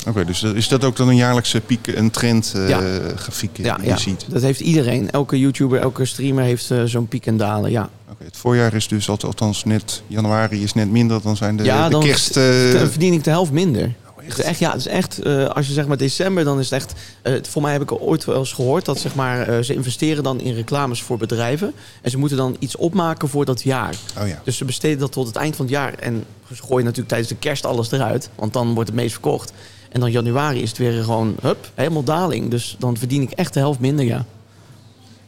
[0.08, 2.80] Oké, dus is dat ook dan een jaarlijkse piek, een trend, eh, Ja.
[3.16, 3.96] grafiek die ja, je ja.
[3.96, 4.24] ziet?
[4.28, 5.10] Dat heeft iedereen.
[5.10, 7.88] Elke YouTuber, elke streamer heeft eh, zo'n piek en dalen, ja.
[8.10, 11.64] Oké, het voorjaar is dus alt- althans net, januari is net minder, dan zijn de,
[11.64, 12.36] Ja, de kerst...
[12.36, 13.82] eh, Dan verdien ik de helft minder.
[13.84, 16.70] oh, Het is echt, ja, het is echt, als je zeg maar december, dan is
[16.70, 16.82] het
[17.22, 17.48] echt...
[17.48, 20.54] voor mij heb ik ooit wel eens gehoord dat zeg maar, ze investeren dan in
[20.54, 21.72] reclames voor bedrijven.
[22.02, 23.94] En ze moeten dan iets opmaken voor dat jaar.
[24.20, 24.40] Oh ja.
[24.44, 25.94] Dus ze besteden dat tot het eind van het jaar.
[25.94, 28.30] En ze gooien natuurlijk tijdens de kerst alles eruit.
[28.34, 29.52] Want dan wordt het meest verkocht.
[29.88, 32.50] En dan januari is het weer gewoon, hup, helemaal daling.
[32.50, 34.24] Dus dan verdien ik echt de helft minder, ja.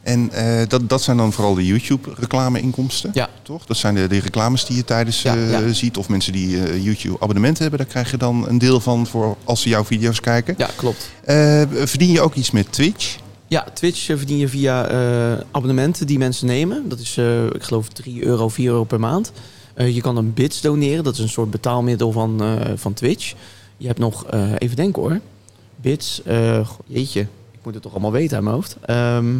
[0.01, 3.29] En eh, dat, dat zijn dan vooral de YouTube-reclame-inkomsten, Ja.
[3.41, 3.65] toch?
[3.65, 5.73] Dat zijn de, de reclames die je tijdens Ja, eh, ja.
[5.73, 5.97] ziet.
[5.97, 9.61] Of mensen die eh, YouTube-abonnementen hebben, daar krijg je dan een deel van voor als
[9.61, 10.55] ze jouw video's kijken.
[10.57, 11.09] Ja, klopt.
[11.89, 13.17] Verdien je ook iets met Twitch?
[13.47, 14.87] Ja, Twitch verdien je via
[15.51, 16.89] abonnementen die mensen nemen.
[16.89, 17.17] Dat is,
[17.53, 19.31] ik geloof, 3 euro, 4 euro per maand.
[19.75, 21.03] Je kan een bits doneren.
[21.03, 22.41] Dat is een soort betaalmiddel van,
[22.75, 23.33] van Twitch.
[23.81, 25.19] Je hebt nog, eh, even denken hoor.
[25.75, 27.19] Bits, eh, jeetje,
[27.51, 28.77] ik moet het toch allemaal weten uit mijn hoofd.
[28.81, 29.39] Ehm,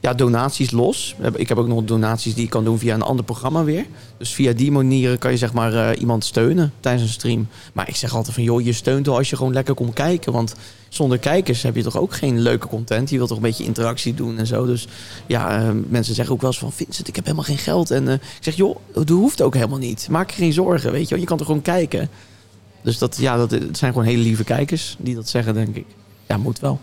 [0.00, 1.16] ja, donaties los.
[1.34, 3.86] Ik heb ook nog donaties die ik kan doen via een ander programma weer.
[4.18, 7.48] Dus via die manieren kan je zeg maar eh, iemand steunen tijdens een stream.
[7.72, 10.32] Maar ik zeg altijd van joh, je steunt wel als je gewoon lekker komt kijken.
[10.32, 10.54] Want
[10.88, 13.10] zonder kijkers heb je toch ook geen leuke content.
[13.10, 14.66] Je wilt toch een beetje interactie doen en zo.
[14.66, 14.86] Dus
[15.26, 17.90] ja, mensen zeggen ook wel eens van Vincent, ik heb helemaal geen geld.
[17.90, 20.08] En ik zeg joh, dat hoeft ook helemaal niet.
[20.10, 21.18] Maak je geen zorgen, weet je wel.
[21.18, 22.10] Je kan toch gewoon kijken.
[22.84, 25.86] Dus dat, ja, dat het zijn gewoon hele lieve kijkers die dat zeggen, denk ik.
[26.28, 26.80] Ja, moet wel.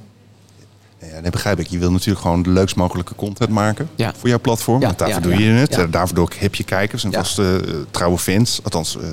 [1.11, 1.67] Ja, dat begrijp ik.
[1.67, 4.13] Je wil natuurlijk gewoon de leukst mogelijke content maken Ja.
[4.17, 4.79] voor jouw platform.
[4.79, 5.73] Ja, want daarvoor ja, doe je het.
[5.75, 5.81] ja.
[5.81, 8.59] Eh, Daarvoor heb je kijkers en vaste eh, trouwe fans.
[8.63, 9.03] Althans, eh,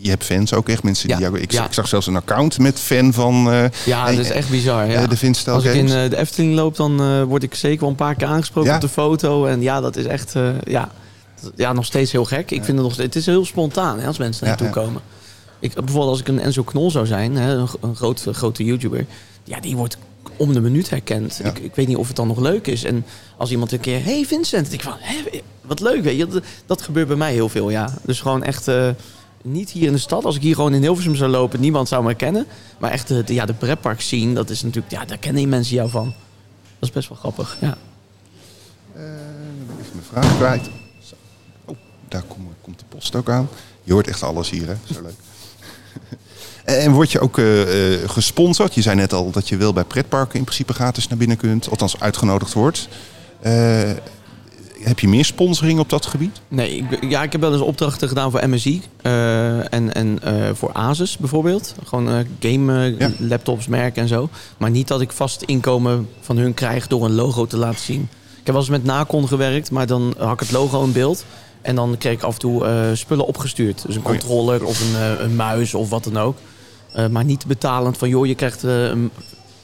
[0.00, 0.82] je hebt fans ook echt.
[0.82, 4.16] Mensen die jou, ik, ik zag zelfs een account met fan van eh, Ja, eh,
[4.16, 4.86] dat is echt bizar.
[4.86, 5.02] Ja.
[5.02, 7.80] eh, de Vinstel Als ik in eh, de Efteling loop, dan eh, word ik zeker
[7.80, 9.46] wel een paar keer aangesproken op de foto.
[9.46, 10.88] En ja, dat is echt eh, ja,
[11.56, 12.50] ja, nog steeds heel gek.
[12.50, 15.00] Ik vind het nog steeds, het is heel spontaan hè, als mensen naartoe komen.
[15.60, 19.06] Ik, bijvoorbeeld als ik een Enzo Knol zou zijn, hè, een, een groot, grote YouTuber.
[19.44, 19.98] Ja, die wordt
[20.36, 21.40] om de minuut herkend.
[21.42, 21.48] Ja.
[21.50, 22.84] Ik, ik weet niet of het dan nog leuk is.
[22.84, 23.04] En
[23.36, 24.96] als iemand een keer, hey Vincent, ik van,
[25.60, 26.02] wat leuk.
[26.02, 26.26] Weet je?
[26.26, 27.94] Dat, dat gebeurt bij mij heel veel, ja.
[28.02, 28.68] Dus gewoon echt...
[28.68, 28.88] eh,
[29.42, 30.24] niet hier in de stad.
[30.24, 32.46] Als ik hier gewoon in Hilversum zou lopen, niemand zou me kennen.
[32.78, 35.74] Maar echt de, de, ja, de pretpark zien, dat is natuurlijk, ja, daar kennen mensen
[35.74, 36.04] jou van.
[36.78, 37.76] Dat is best wel grappig, ja.
[38.94, 39.02] Eh,
[39.80, 40.70] even mijn vraag kwijt.
[41.64, 41.76] Oh,
[42.08, 43.48] daar kom- komt de post ook aan.
[43.82, 44.74] Je hoort echt alles hier, hè?
[44.94, 45.14] Zo leuk.
[46.78, 48.74] En word je ook eh, eh, gesponsord?
[48.74, 51.70] Je zei net al dat je wel bij pretparken in principe gratis naar binnen kunt.
[51.70, 52.88] Althans, uitgenodigd wordt.
[53.40, 53.90] Eh,
[54.80, 56.40] heb je meer sponsoring op dat gebied?
[56.48, 60.32] Nee, ik, ja, ik heb wel eens opdrachten gedaan voor MSI eh, en, en eh,
[60.54, 61.74] voor Asus bijvoorbeeld.
[61.84, 63.10] Gewoon eh, game eh, Ja.
[63.18, 64.28] laptops, merken en zo.
[64.58, 68.00] Maar niet dat ik vast inkomen van hun krijg door een logo te laten zien.
[68.30, 71.24] Ik heb wel eens met Nacon gewerkt, maar dan had ik het logo in beeld.
[71.62, 73.82] En dan kreeg ik af en toe eh, spullen opgestuurd.
[73.86, 76.36] Dus een Oh controller of een, eh, een muis of wat dan ook.
[76.92, 79.10] Eh, maar niet betalend van, joh, je krijgt eh, een-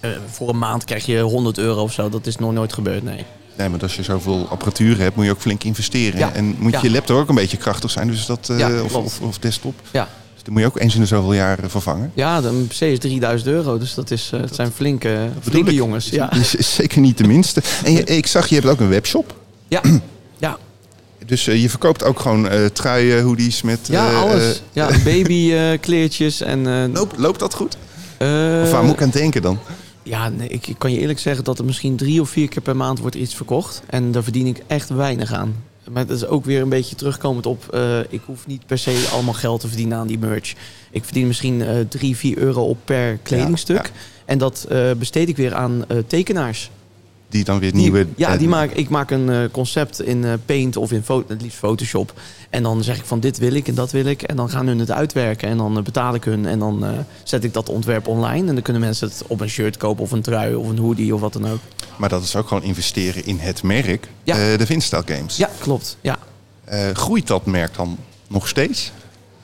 [0.00, 2.08] eh, voor een maand krijg je 100 euro of zo.
[2.08, 3.24] Dat is nog nooit gebeurd, nee.
[3.56, 6.18] Nee, maar als je zoveel apparatuur hebt, moet je ook flink investeren.
[6.18, 6.32] Ja.
[6.32, 6.78] En moet Ja.
[6.82, 8.06] je laptop ook een beetje krachtig zijn.
[8.08, 9.74] Dus dat, Ja, of, of, of desktop.
[9.90, 10.08] Ja.
[10.34, 12.10] Dus dan moet je ook eens in de zoveel jaar vervangen.
[12.14, 16.08] Ja, de PC is 3000 euro, dus dat, is, het zijn flinke, flinke jongens.
[16.08, 17.62] Ja, Is, is zeker niet de minste.
[17.84, 19.34] En je, ik zag, je hebt ook een webshop.
[19.68, 19.80] ja.
[21.26, 23.78] Dus eh, je verkoopt ook gewoon eh truien, hoodies met...
[23.86, 24.62] ja eh, alles.
[24.72, 26.92] Ja, babykleertjes en...
[26.92, 27.76] loopt, loopt dat goed?
[28.62, 29.58] Of waar moet ik aan denken dan?
[30.02, 32.62] Ja, nee, ik, ik kan je eerlijk zeggen dat er misschien drie of vier keer
[32.62, 33.82] per maand wordt iets verkocht.
[33.86, 35.54] En daar verdien ik echt weinig aan.
[35.90, 37.78] Maar dat is ook weer een beetje terugkomend op...
[38.08, 40.54] ik hoef niet per se allemaal geld te verdienen aan die merch.
[40.90, 43.76] Ik verdien misschien eh drie, vier euro op per kledingstuk.
[43.86, 44.00] ja.
[44.24, 46.70] En dat besteed ik weer aan tekenaars.
[47.28, 48.06] Die dan weer Die- nieuwe...
[48.16, 51.58] ja, die maak, ik maak een eh, concept in eh, Paint of in het liefst
[51.58, 52.12] Photoshop.
[52.50, 54.22] En dan zeg ik van dit wil ik en dat wil ik.
[54.22, 56.46] En dan gaan hun het uitwerken en dan eh, betaal ik hun.
[56.46, 56.84] En dan
[57.22, 58.48] zet ik dat ontwerp online.
[58.48, 61.14] En dan kunnen mensen het op een shirt kopen of een trui of een hoodie
[61.14, 61.60] of wat dan ook.
[61.96, 64.08] Maar dat is ook gewoon investeren in het merk.
[64.22, 64.56] Ja.
[64.56, 65.36] de Vinstyle Games.
[65.36, 65.96] Ja, klopt.
[66.00, 66.18] Ja.
[66.92, 68.92] Groeit dat merk dan nog steeds?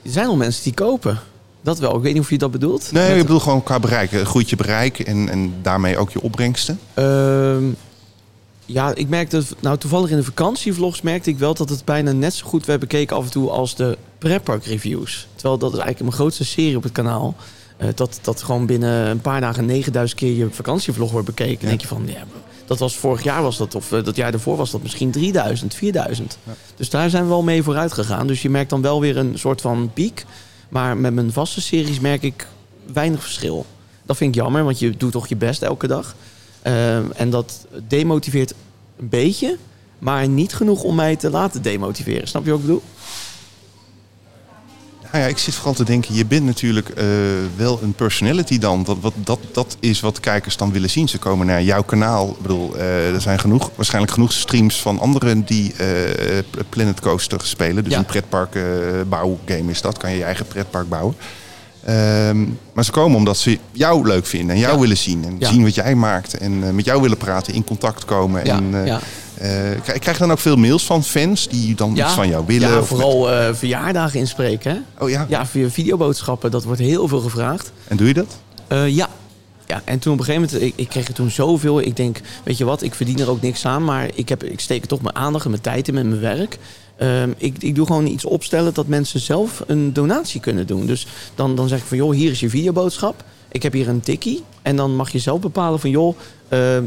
[0.01, 1.19] Er zijn al mensen die kopen.
[1.63, 1.95] Dat wel.
[1.95, 2.91] Ik weet niet of je dat bedoelt.
[2.91, 4.11] Nee, Met- ik bedoel gewoon qua bereik.
[4.11, 6.79] Eh, Groeit je bereik en, en daarmee ook je opbrengsten?
[6.93, 7.63] Ehm,
[8.65, 12.33] ja, ik merkte, nou toevallig in de vakantievlogs merkte ik wel dat het bijna net
[12.33, 15.27] zo goed werd bekeken af en toe als de pretpark reviews.
[15.35, 17.35] Terwijl dat is eigenlijk mijn grootste serie op het kanaal.
[17.77, 21.59] Eh, dat, dat gewoon binnen een paar dagen 9000 keer je vakantievlog wordt bekeken.
[21.59, 22.23] Dan denk je van, ja,
[22.65, 25.73] dat was vorig jaar was dat, of eh, dat jaar daarvoor was dat misschien 3000,
[25.75, 26.37] 4000.
[26.75, 28.27] Dus daar zijn we wel mee vooruit gegaan.
[28.27, 30.25] Dus je merkt dan wel weer een soort van piek.
[30.73, 32.47] Maar met mijn vaste series merk ik
[32.93, 33.65] weinig verschil.
[34.05, 36.15] Dat vind ik jammer, want je doet toch je best elke dag.
[36.61, 38.53] Ehm, en dat demotiveert
[38.99, 39.57] een beetje,
[39.99, 42.27] maar niet genoeg om mij te laten demotiveren.
[42.27, 42.81] Snap je wat ik bedoel?
[45.13, 47.05] Nou ja, ik zit vooral te denken, je bent natuurlijk eh,
[47.55, 48.83] wel een personality dan.
[48.83, 51.09] Dat, wat, dat, dat is wat kijkers dan willen zien.
[51.09, 52.29] Ze komen naar jouw kanaal.
[52.29, 55.87] Ik bedoel, eh, er zijn genoeg, waarschijnlijk genoeg streams van anderen die eh,
[56.69, 57.83] Planet Coaster spelen.
[57.83, 57.99] Dus Ja.
[57.99, 58.63] een pretpark eh,
[59.09, 59.97] bouwgame is dat.
[59.97, 61.15] Kan je je eigen pretpark bouwen.
[61.85, 64.79] Ehm, maar ze komen omdat ze jou leuk vinden en jou Ja.
[64.79, 65.23] willen zien.
[65.25, 65.49] En Ja.
[65.49, 66.37] zien wat jij maakt.
[66.37, 68.45] En met jou willen praten, in contact komen.
[68.45, 68.99] En, ja.
[69.43, 69.49] Eh,
[69.83, 72.69] krijg, krijg dan ook veel mails van fans die dan iets van jou willen?
[72.69, 74.71] Ja, vooral eh, verjaardagen inspreken.
[74.71, 75.03] Hè?
[75.03, 75.25] Oh ja.
[75.29, 77.71] Ja, via videoboodschappen, dat wordt heel veel gevraagd.
[77.87, 78.37] En doe je dat?
[78.67, 79.09] Eh, ja.
[79.65, 81.81] ja, en toen op een gegeven moment, ik, ik kreeg er toen zoveel.
[81.81, 84.59] Ik denk, weet je wat, ik verdien er ook niks aan, maar ik, heb, ik
[84.59, 86.57] steek er toch mijn aandacht en mijn tijd in met mijn werk.
[86.97, 90.85] Ehm, ik, ik doe gewoon iets opstellen dat mensen zelf een donatie kunnen doen.
[90.85, 93.23] Dus dan, dan zeg ik van, joh, hier is je videoboodschap.
[93.51, 94.43] Ik heb hier een tikkie.
[94.61, 96.17] En dan mag je zelf bepalen van, joh,
[96.49, 96.83] ehm,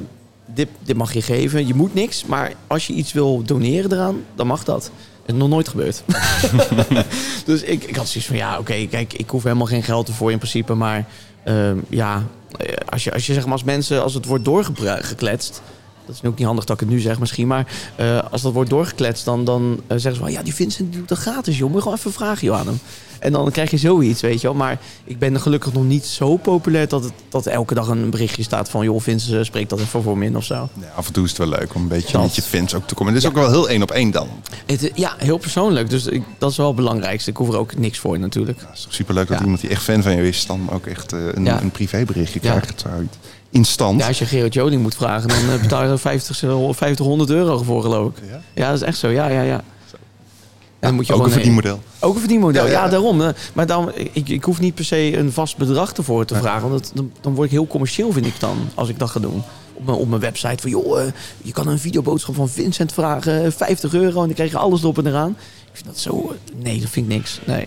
[0.46, 1.66] dit, dit mag je geven.
[1.66, 4.90] Je moet niks, maar als je iets wil doneren eraan, dan mag dat.
[5.22, 6.02] Het is nog nooit gebeurd.
[7.46, 10.30] dus ik, ik had zoiets van, ja, oké, kijk, ik hoef helemaal geen geld ervoor
[10.30, 10.74] in principe.
[10.74, 11.06] Maar
[11.44, 12.26] ehm, ja,
[12.58, 15.62] eh, als je, als je zeg maar als mensen, als het wordt doorgekletst...
[16.06, 17.46] Dat is ook niet handig dat ik het nu zeg misschien.
[17.46, 20.32] Maar eh, als dat wordt doorgekletst, dan, dan eh, zeggen ze van...
[20.32, 21.66] Ja, die Vincent die doet dat gratis, joh.
[21.66, 22.78] Moet je gewoon even vragen, joh, aan hem.
[23.18, 24.56] En dan krijg je zoiets, weet je wel.
[24.56, 26.88] Maar ik ben gelukkig nog niet zo populair...
[26.88, 28.84] dat, het, dat elke dag een berichtje staat van...
[28.84, 30.68] joh, Vincent, eh, spreek dat even voor me in of zo.
[30.80, 32.22] Ja, af en toe is het wel leuk om een beetje Dat.
[32.22, 33.14] met je fans ook te komen.
[33.14, 34.28] Het is ook wel heel één op één dan.
[34.66, 35.90] Het, ja, heel persoonlijk.
[35.90, 37.30] Dus ik, dat is wel het belangrijkste.
[37.30, 38.60] Ik hoef er ook niks voor natuurlijk.
[38.60, 40.46] Ja, het is toch superleuk dat iemand die echt fan van je is...
[40.46, 42.50] dan ook echt een, een privéberichtje Ja.
[42.58, 42.84] krijgt.
[43.52, 44.00] Zo instant.
[44.00, 46.44] Ja, als je Gerard Joling moet vragen, dan eh, betaal je er 50,
[46.76, 48.22] 500 euro voor, geloof ik.
[48.30, 48.40] Ja?
[48.54, 49.08] Ja, dat is echt zo.
[49.08, 49.62] Ja, ja, ja.
[50.80, 51.80] En dan moet je ook een verdienmodel.
[52.00, 52.88] Ook een verdienmodel, Ja, ja, ja.
[52.90, 53.20] daarom.
[53.22, 56.68] eh, Maar dan, ik, ik hoef niet per se een vast bedrag ervoor te vragen.
[56.70, 59.20] Want dat, dan, dan word ik heel commercieel, vind ik dan, als ik dat ga
[59.20, 59.42] doen.
[59.74, 61.06] Op mijn, op mijn website van, joh, eh,
[61.42, 64.20] je kan een videoboodschap van Vincent vragen, eh, 50 euro.
[64.20, 65.30] En dan krijg je alles erop en eraan.
[65.64, 67.40] Ik vind dat zo, eh, nee, dat vind ik niks.
[67.46, 67.66] Nee.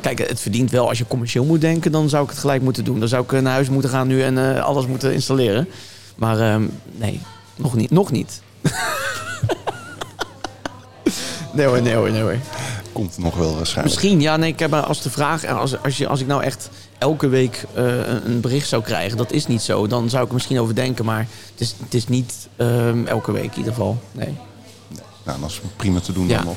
[0.00, 0.88] Kijk, het verdient wel.
[0.88, 2.98] Als je commercieel moet denken, dan zou ik het gelijk moeten doen.
[3.00, 5.68] Dan zou ik eh, naar huis moeten gaan nu en eh, alles moeten installeren.
[6.16, 6.62] Maar ehm,
[6.96, 7.20] nee,
[7.56, 7.90] nog niet.
[7.90, 8.42] Nog niet.
[11.52, 12.36] nee hoor, nee hoor, nee hoor.
[12.92, 13.94] Komt nog wel waarschijnlijk.
[13.96, 16.70] Misschien, ja, nee, ik heb als de vraag, als, als, je, als ik nou echt
[16.98, 17.84] elke week eh,
[18.24, 19.86] een- bericht zou krijgen, dat is niet zo.
[19.86, 23.32] Dan zou ik er misschien over denken, maar het is, het is niet ehm, elke
[23.32, 23.98] week in ieder geval.
[24.12, 24.34] Nee.
[25.24, 26.36] Nou, dat is prima te doen Ja.
[26.36, 26.56] dan nog.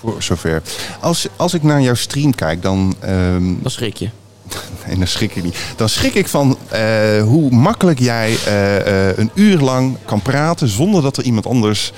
[0.00, 0.62] Voor zover.
[1.00, 2.94] Als, als ik naar jouw stream kijk, dan...
[3.00, 4.08] ehm, Dan schrik je.
[4.86, 5.56] Nee, dan schrik ik niet.
[5.76, 10.68] Dan schrik ik van eh, hoe makkelijk jij eh, eh, een uur lang kan praten
[10.68, 11.92] zonder dat er iemand anders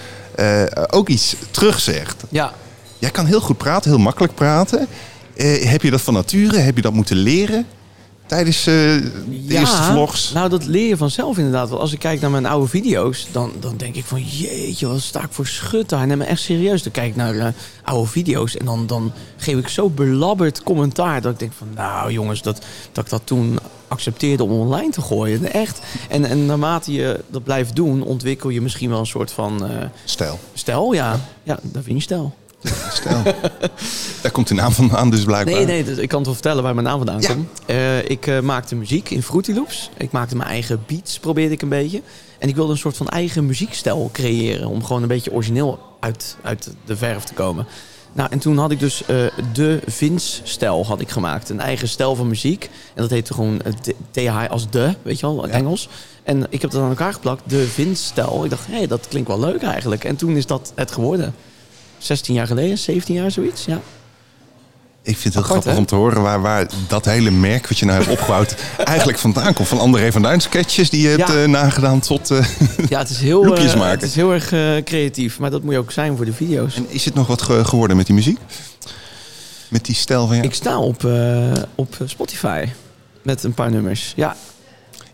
[0.91, 2.25] ook iets terugzegt.
[2.29, 2.53] Ja,
[2.99, 4.87] Jij kan heel goed praten, heel makkelijk praten.
[5.37, 6.59] Heb je dat van nature?
[6.59, 7.67] Heb je dat moeten leren
[8.29, 9.11] tijdens eh, de
[9.49, 10.33] eerste vlogs?
[10.33, 11.69] Nou, dat leer je vanzelf inderdaad.
[11.69, 14.23] Want als ik kijk naar mijn oude video's, dan, dan denk ik van...
[14.23, 16.07] Jeetje, wat sta ik voor schut daar.
[16.07, 16.83] Neem me echt serieus.
[16.83, 17.47] Dan kijk ik naar eh,
[17.85, 21.21] oude video's en dan, dan geef ik zo belabberd commentaar...
[21.21, 23.59] dat ik denk van, nou jongens, dat, dat ik dat toen
[23.89, 25.53] accepteerde om online te gooien.
[25.53, 25.81] Echt.
[26.09, 29.87] En, en naarmate je dat blijft doen, ontwikkel je misschien wel een soort van eh,
[30.05, 30.39] Stijl.
[30.55, 30.93] stijl.
[30.93, 32.35] Ja, ja Da Vinci stijl.
[32.93, 33.23] Stijl.
[34.23, 35.55] Daar komt de naam van aan dus blijkbaar.
[35.55, 37.29] Nee, nee, dus ik kan het wel vertellen waar mijn naam vandaan Ja.
[37.33, 37.49] komt.
[37.67, 39.91] Eh, ik eh, maakte muziek in Fruity Loops.
[39.97, 42.03] Ik maakte mijn eigen beats, probeerde ik een beetje.
[42.39, 44.69] En ik wilde een soort van eigen muziekstijl creëren.
[44.69, 47.67] Om gewoon een beetje origineel uit, uit de verf te komen.
[48.13, 49.17] Nou, en toen had ik dus eh,
[49.53, 51.49] de Vince-stijl had ik gemaakt.
[51.49, 52.71] Een eigen stijl van muziek.
[52.95, 53.63] En dat heette gewoon
[54.11, 55.55] TH als de, weet je wel, in Ja.
[55.55, 55.89] Engels.
[56.23, 58.45] En ik heb dat aan elkaar geplakt, de Vince-stijl.
[58.45, 60.05] Ik dacht, hé, hey, dat klinkt wel leuk eigenlijk.
[60.05, 61.35] En toen is dat het geworden.
[61.99, 63.81] 16 jaar geleden, 17 jaar zoiets, ja.
[65.03, 65.79] Ik vind het heel Apart, grappig hè?
[65.79, 69.53] om te horen waar, waar dat hele merk wat je nou hebt opgebouwd eigenlijk vandaan
[69.53, 69.69] komt.
[69.69, 72.31] Van André van Duin sketches die je hebt eh, nagedaan tot...
[72.31, 72.45] eh,
[72.89, 74.49] Ja, het is heel, Loopjes eh, het is heel erg
[74.85, 75.39] creatief.
[75.39, 76.77] Maar dat moet je ook zijn voor de video's.
[76.77, 78.39] en is het nog wat ge- geworden met die muziek?
[79.69, 80.49] Met die stijl van jou?
[80.49, 81.09] Ik sta op,
[81.75, 82.65] op Spotify
[83.23, 84.13] met een paar nummers.
[84.17, 84.37] Ja,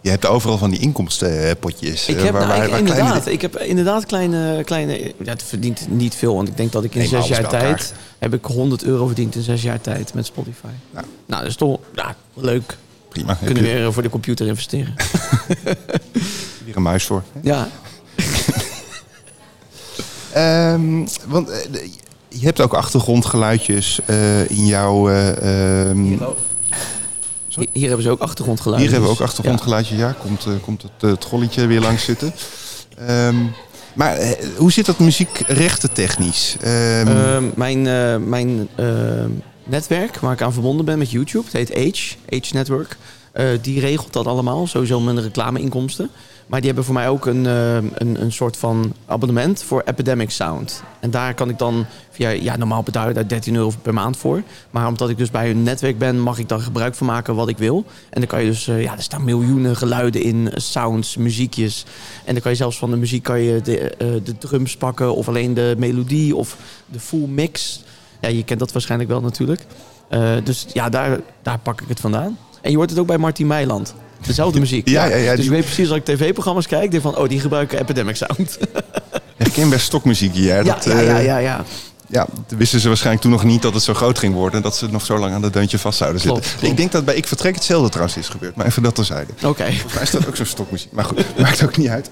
[0.04, 2.06] Je hebt overal van die inkomstenpotjes.
[2.08, 4.98] ik eh, heb waar- nou, waar- ik- waar inderdaad, kleine- ik heb inderdaad kleine, kleine...
[5.02, 7.94] Ja, het verdient niet veel, want ik denk dat ik in Nee, zes jaar tijd...
[8.18, 10.66] heb ik 100 euro verdiend in zes jaar tijd met Spotify.
[10.90, 11.06] Nou.
[11.26, 12.76] Nou, dat is toch ja, leuk.
[13.08, 14.94] Prima, Kunnen je we weer voor de computer investeren.
[16.64, 17.22] weer een muis voor.
[17.42, 17.68] ja,
[20.32, 21.58] Ehm, want eh,
[22.28, 25.08] je hebt ook achtergrondgeluidjes eh, in jouw...
[25.10, 26.16] eh, ehm,
[27.72, 28.90] hier, hebben ze ook achtergrondgeluiden.
[28.90, 29.96] Hier hebben we ook dus- achtergrondgeluidje.
[29.96, 32.34] Ja, komt, eh, komt het, eh, trolletje weer langs zitten.
[32.98, 33.36] Ehm,
[33.94, 36.56] maar eh, hoe zit dat muziekrechten technisch?
[36.60, 37.82] Ehm, Ehm, mijn
[38.28, 38.68] mijn
[39.64, 42.96] netwerk waar ik aan verbonden ben met YouTube, het heet Age, Age Network.
[43.60, 46.10] die regelt dat allemaal, sowieso mijn reclameinkomsten.
[46.46, 50.30] Maar die hebben voor mij ook een, ehm, een, een soort van abonnement voor Epidemic
[50.30, 50.82] Sound.
[51.00, 54.16] En daar kan ik dan via, ja, normaal betaal je daar 13 euro per maand
[54.16, 54.42] voor.
[54.70, 57.48] Maar omdat ik dus bij hun netwerk ben, mag ik daar gebruik van maken wat
[57.48, 57.84] ik wil.
[58.10, 61.84] En dan kan je dus, eh, ja, er staan miljoenen geluiden in, eh, sounds, muziekjes.
[62.24, 65.14] En dan kan je zelfs van de muziek kan je de, eh, de drums pakken
[65.14, 67.82] of alleen de melodie of de full mix.
[68.20, 69.66] Ja, je kent dat waarschijnlijk wel natuurlijk.
[70.08, 72.38] Eh, dus ja, daar, daar pak ik het vandaan.
[72.60, 73.94] En je hoort het ook bij Martin Meiland.
[74.26, 74.88] Dezelfde muziek.
[74.88, 77.28] Ja, ja, ja, dus die- je weet precies als ik tv-programma's kijk, denk van, oh,
[77.28, 78.58] die gebruiken Epidemic Sound.
[79.36, 80.54] Herkenbaar stokmuziek hier.
[80.54, 81.64] Ja, dat, ja, eh, ja, ja, ja.
[82.08, 84.62] Ja, wisten ze waarschijnlijk toen nog niet dat het zo groot ging worden.
[84.62, 86.40] Dat ze nog zo lang aan dat deuntje vast zouden zitten.
[86.40, 86.72] Klopt, klopt.
[86.72, 88.56] Ik denk dat bij Ik Vertrek hetzelfde trouwens is gebeurd.
[88.56, 89.32] Maar even dat terzijde.
[89.44, 89.64] Oké.
[89.64, 90.92] Volgens mij is dat ook zo'n stokmuziek.
[90.92, 92.10] Maar goed, maakt ook niet uit.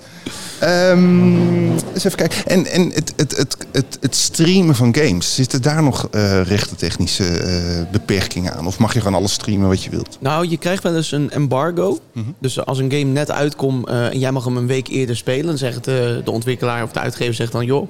[0.62, 1.62] Ehm
[2.04, 2.46] eens even kijken.
[2.46, 6.08] En, en het, het, het, het, het streamen van games, zitten daar nog
[6.42, 8.66] rechtentechnische eh, beperkingen aan?
[8.66, 10.18] Of mag je gewoon alles streamen wat je wilt?
[10.20, 11.98] Nou, je krijgt wel eens een embargo.
[12.12, 12.26] Mhm.
[12.38, 15.46] Dus als een game net uitkomt eh, en jij mag hem een week eerder spelen,
[15.46, 17.88] dan zegt de, de ontwikkelaar of de uitgever zegt dan, joh,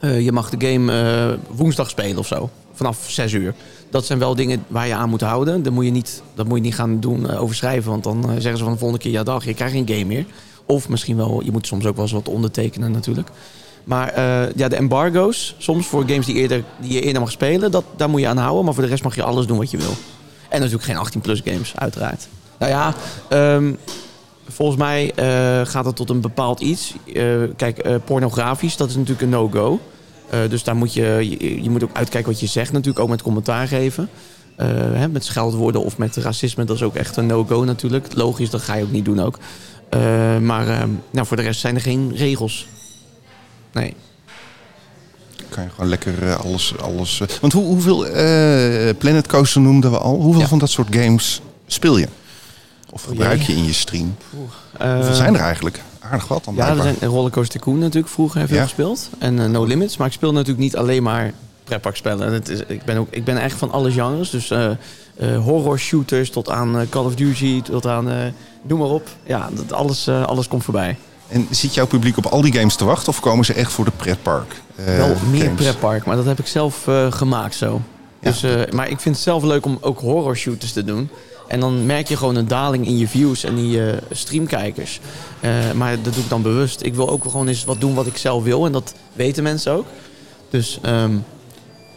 [0.00, 2.50] je mag de game woensdag spelen of zo.
[2.72, 3.54] Vanaf 6 uur.
[3.90, 5.62] Dat zijn wel dingen waar je aan moet houden.
[5.62, 7.90] Dat moet je niet, dat moet je niet gaan doen, overschrijven.
[7.90, 10.24] Want dan zeggen ze van de volgende keer, ja dag, je krijgt geen game meer.
[10.68, 13.30] Of misschien wel, je moet soms ook wel eens wat ondertekenen natuurlijk.
[13.88, 17.70] Maar eh, ja, de embargo's, soms voor games die, eerder, die je eerder mag spelen,
[17.70, 18.64] dat, daar moet je aan houden.
[18.64, 19.94] Maar voor de rest mag je alles doen wat je wil.
[20.48, 22.28] En natuurlijk geen 18-plus games, uiteraard.
[22.58, 22.94] Nou ja,
[23.28, 23.72] ehm,
[24.48, 26.94] volgens mij eh, gaat het tot een bepaald iets.
[27.14, 27.24] Eh,
[27.56, 29.80] kijk, pornografisch, dat is natuurlijk een no-go.
[30.48, 33.68] Dus daar moet je, je, moet ook uitkijken wat je zegt, natuurlijk ook met commentaar
[33.68, 34.08] geven.
[34.92, 38.14] Hè, met scheldwoorden of met racisme, dat is ook echt een no-go natuurlijk.
[38.14, 39.38] Logisch, dat ga je ook niet doen ook.
[39.88, 42.66] Eh, maar eh, nou, voor de rest zijn er geen regels.
[43.72, 43.94] Nee.
[45.48, 46.78] Kan je gewoon lekker eh, alles...
[46.78, 47.98] alles want hoe, hoeveel
[48.98, 50.20] Planet Coaster noemden we al?
[50.20, 50.48] Hoeveel Ja.
[50.48, 52.08] van dat soort games speel je?
[52.90, 54.16] Of gebruik je in je stream?
[54.78, 55.82] Hoeveel zijn er eigenlijk?
[55.98, 58.62] Aardig wat dan Ja, er zijn Rollercoaster Tycoon natuurlijk vroeger veel Ja.
[58.62, 59.10] gespeeld.
[59.18, 59.96] En No Limits.
[59.96, 61.32] Maar ik speel natuurlijk niet alleen maar
[61.64, 62.32] pretparkspellen.
[62.32, 64.30] Het is, ik, ben ook, ik ben echt van alle genres.
[64.30, 64.52] Dus
[65.36, 68.32] horror shooters tot aan Call of Duty, tot aan...
[68.62, 69.08] noem maar op.
[69.26, 70.96] Ja, dat, alles, eh, alles komt voorbij.
[71.28, 73.08] En zit jouw publiek op al die games te wachten?
[73.08, 74.62] Of komen ze echt voor de pretpark?
[74.74, 75.60] eh, Wel meer games?
[75.60, 77.80] pretpark, maar dat heb ik zelf eh, gemaakt zo.
[78.20, 78.30] Ja.
[78.30, 81.08] Dus, maar ik vind het zelf leuk om ook horror shooters te doen.
[81.48, 85.00] En dan merk je gewoon een daling in je views en in je streamkijkers.
[85.74, 86.82] Maar dat doe ik dan bewust.
[86.82, 88.66] Ik wil ook gewoon eens wat doen wat ik zelf wil.
[88.66, 89.86] En dat weten mensen ook.
[90.50, 91.10] Dus ehm,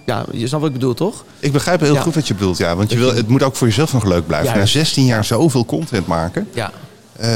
[0.06, 1.24] ja, je snapt wat ik bedoel, toch?
[1.40, 2.02] Ik begrijp heel Ja.
[2.02, 2.76] goed wat je bedoelt, ja.
[2.76, 4.50] Want je wil, het moet ook voor jezelf nog leuk blijven.
[4.50, 4.74] Na juist.
[4.74, 6.48] 16 jaar zoveel content maken.
[6.54, 6.72] Ja.
[7.18, 7.30] eh,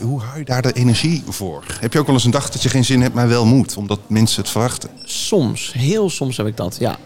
[0.00, 1.64] hoe hou je daar de energie voor?
[1.80, 3.76] Heb je ook wel eens een dag dat je geen zin hebt, maar wel moet?
[3.76, 4.88] Omdat mensen het verwachten.
[5.04, 6.96] Soms, heel soms heb ik dat, ja.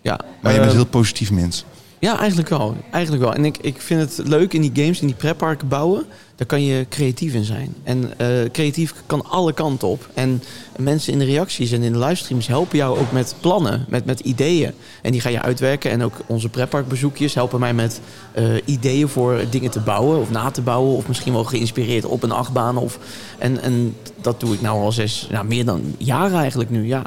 [0.00, 0.18] ja.
[0.42, 1.64] Maar je bent Eh, een heel positief mens.
[2.00, 2.76] Ja, eigenlijk wel.
[2.90, 3.34] Eigenlijk wel.
[3.34, 6.06] En ik, ik vind het leuk in die games, in die pretparken bouwen.
[6.36, 7.74] Daar kan je creatief in zijn.
[7.82, 10.08] En eh, creatief kan alle kanten op.
[10.14, 10.42] En
[10.76, 14.20] mensen in de reacties en in de livestreams helpen jou ook met plannen, met, met
[14.20, 14.72] ideeën.
[15.02, 15.90] En die ga je uitwerken.
[15.90, 18.00] En ook onze pretparkbezoekjes helpen mij met
[18.32, 20.96] eh, ideeën voor dingen te bouwen of na te bouwen.
[20.96, 22.76] Of misschien wel geïnspireerd op een achtbaan.
[22.76, 22.98] Of,
[23.38, 27.02] en, en dat doe ik nou al zes, nou, meer dan jaren eigenlijk nu, ja.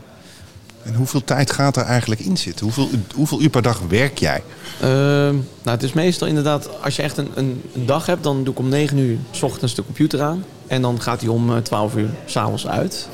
[0.84, 2.66] En hoeveel tijd gaat er eigenlijk in zitten?
[2.66, 4.44] Hoeveel, hoeveel uur per dag werk jij?
[4.82, 8.44] Ehm, nou, het is meestal inderdaad, als je echt een, een, een dag hebt, dan
[8.44, 10.44] doe ik om 9 uur s ochtends de computer aan.
[10.68, 13.10] En dan gaat hij om eh, 12 uur s'avonds uit.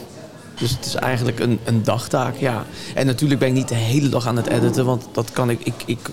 [0.60, 2.66] Dus het is eigenlijk een, een dagtaak, ja.
[2.96, 5.60] En natuurlijk ben ik niet de hele dag aan het editen, want dat kan ik,
[5.64, 6.10] ik, ik,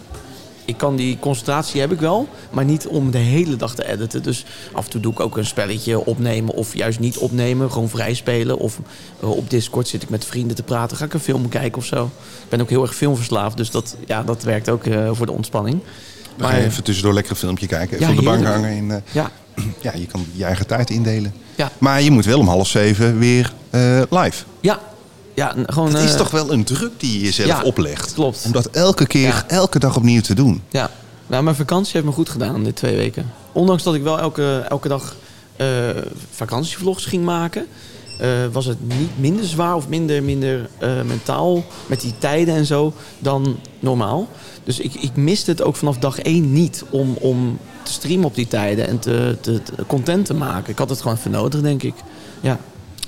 [0.64, 4.22] ik kan die concentratie heb ik wel, maar niet om de hele dag te editen.
[4.22, 7.88] Dus af en toe doe ik ook een spelletje opnemen of juist niet opnemen, gewoon
[7.88, 8.58] vrij spelen.
[8.58, 8.78] Of
[9.20, 11.84] eh, op Discord zit ik met vrienden te praten, ga ik een film kijken of
[11.84, 12.04] zo.
[12.42, 15.32] Ik ben ook heel erg filmverslaafd, dus dat, ja, dat werkt ook eh, voor de
[15.32, 15.80] ontspanning.
[16.36, 17.96] Dan je even tussendoor lekker een filmpje kijken.
[17.96, 18.70] Even op de bank hangen.
[18.70, 19.30] In, eh, Ja,
[19.80, 21.34] ja, je kan je eigen tijd indelen.
[21.54, 23.52] ja, Maar je moet wel om half zeven weer
[24.10, 24.44] live.
[24.60, 24.80] ja.
[25.34, 28.12] Ja gewoon, Het is eh, toch wel een druk die je jezelf ja, oplegt.
[28.14, 28.42] klopt.
[28.46, 29.44] Om dat elke keer, Ja.
[29.48, 30.62] elke dag opnieuw te doen.
[30.68, 30.90] Ja,
[31.26, 33.30] nou, mijn vakantie heeft me goed gedaan dit twee weken.
[33.52, 35.14] Ondanks dat ik wel elke, elke dag
[35.56, 35.66] eh,
[36.30, 37.66] vakantievlogs ging maken,
[38.18, 40.68] eh, was het niet minder zwaar of minder, minder
[41.06, 44.28] mentaal met die tijden en zo dan normaal.
[44.64, 48.34] Dus ik, ik miste het ook vanaf dag één niet om, om te streamen op
[48.34, 50.72] die tijden en te, te, te- content te maken.
[50.72, 51.94] Ik had het gewoon even nodig, denk ik.
[52.40, 52.58] Ja,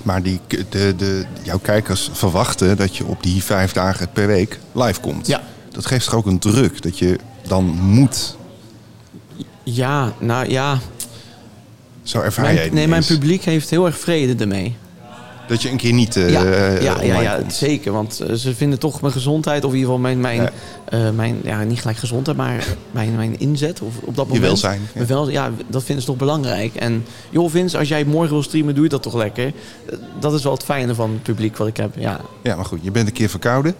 [0.03, 4.59] Maar die, de, de, jouw kijkers verwachten dat je op die vijf dagen per week
[4.71, 5.27] live komt.
[5.27, 5.43] Ja.
[5.71, 8.37] Dat geeft toch ook een druk dat je dan moet.
[9.63, 10.79] ja nou ja.
[12.03, 14.75] Zo ervaar jij Mijn, het nee, mijn publiek heeft heel erg vrede ermee.
[15.47, 17.91] Dat je een keer niet eh Ja, eh, ja, ja, ja zeker.
[17.91, 20.49] Want eh, ze vinden toch mijn gezondheid, of in ieder geval mijn, mijn,
[20.91, 21.11] Ja.
[21.11, 24.41] mijn ja, niet gelijk gezondheid, maar mijn, mijn inzet of op dat Je moment.
[24.41, 25.05] welzijn, ja.
[25.05, 26.75] Wel, ja, dat vinden ze toch belangrijk.
[26.75, 29.51] En joh, Vince, als jij morgen wil streamen, doe je dat toch lekker.
[30.19, 31.91] Dat is wel het fijne van het publiek wat ik heb.
[31.97, 33.75] Ja, Ja, maar goed, je bent een keer verkouden.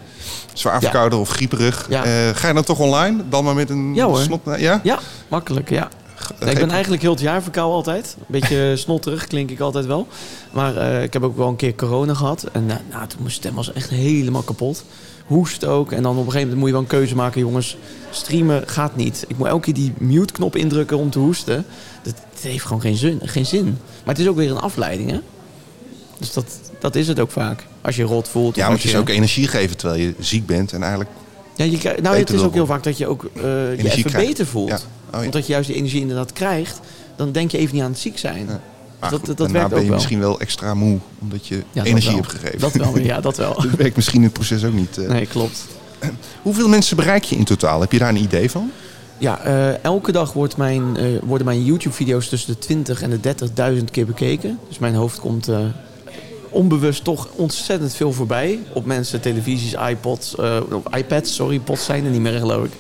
[0.54, 1.88] Zwaar verkouden of grieperig.
[2.34, 3.24] Ga je dan toch online?
[3.30, 4.20] Dan maar met een Ja, hoor.
[4.20, 4.42] snot...
[4.58, 4.80] Ja?
[4.84, 5.90] ja makkelijk, ja.
[6.40, 8.16] Nee, ik ben eigenlijk heel het jaar verkouden altijd.
[8.20, 10.08] Een beetje snotterig klink ik altijd wel.
[10.52, 12.44] Maar eh, ik heb ook wel een keer corona gehad.
[12.52, 14.84] En nou, nou, toen mijn stem was echt helemaal kapot.
[15.26, 15.92] Hoest ook.
[15.92, 17.42] En dan op een gegeven moment moet je wel een keuze maken.
[17.42, 17.78] Jongens,
[18.12, 19.26] streamen gaat niet.
[19.28, 21.66] Ik moet elke keer die mute-knop indrukken om te hoesten.
[22.04, 23.66] Dat, dat heeft gewoon geen zin, geen zin.
[24.04, 25.20] Maar het is ook weer een afleiding, hè?
[26.18, 27.66] Dus dat, dat is het ook vaak.
[27.82, 28.56] Als je rot voelt.
[28.56, 30.74] Ja, als het is je, ook energie geven terwijl je ziek bent.
[30.74, 31.10] En eigenlijk
[31.56, 33.42] Ja, je, nou, het is ook heel vaak dat je ook eh,
[33.78, 34.70] je even beter voelt.
[34.70, 34.80] Ja.
[35.14, 35.26] Oh, ja.
[35.26, 36.80] Omdat je juist die energie inderdaad krijgt.
[37.16, 38.46] Dan denk je even niet aan het ziek zijn.
[38.48, 38.60] Ja.
[39.00, 39.98] Maar dat- goed, dat daarna werkt ben ook je wel.
[39.98, 40.98] misschien wel extra moe.
[41.20, 42.60] Omdat je Ja, energie hebt gegeven.
[42.60, 43.54] Dat wel, ja, dat wel.
[43.62, 44.98] Dat werkt misschien in het proces ook niet.
[44.98, 45.08] eh.
[45.10, 45.66] Nee, klopt.
[46.42, 47.82] Hoeveel mensen bereik je in totaal?
[47.82, 48.72] Heb je daar een idee van?
[49.18, 53.20] Ja, eh, elke dag wordt mijn, eh, worden mijn YouTube-video's tussen de 20 en de
[53.20, 54.60] 30.000 keer bekeken.
[54.68, 55.50] Dus mijn hoofd komt
[56.50, 58.60] onbewust toch ontzettend veel voorbij.
[58.74, 60.36] Op mensen, televisies, iPods,
[60.72, 62.72] of iPads, sorry, pods zijn er niet meer geloof ik.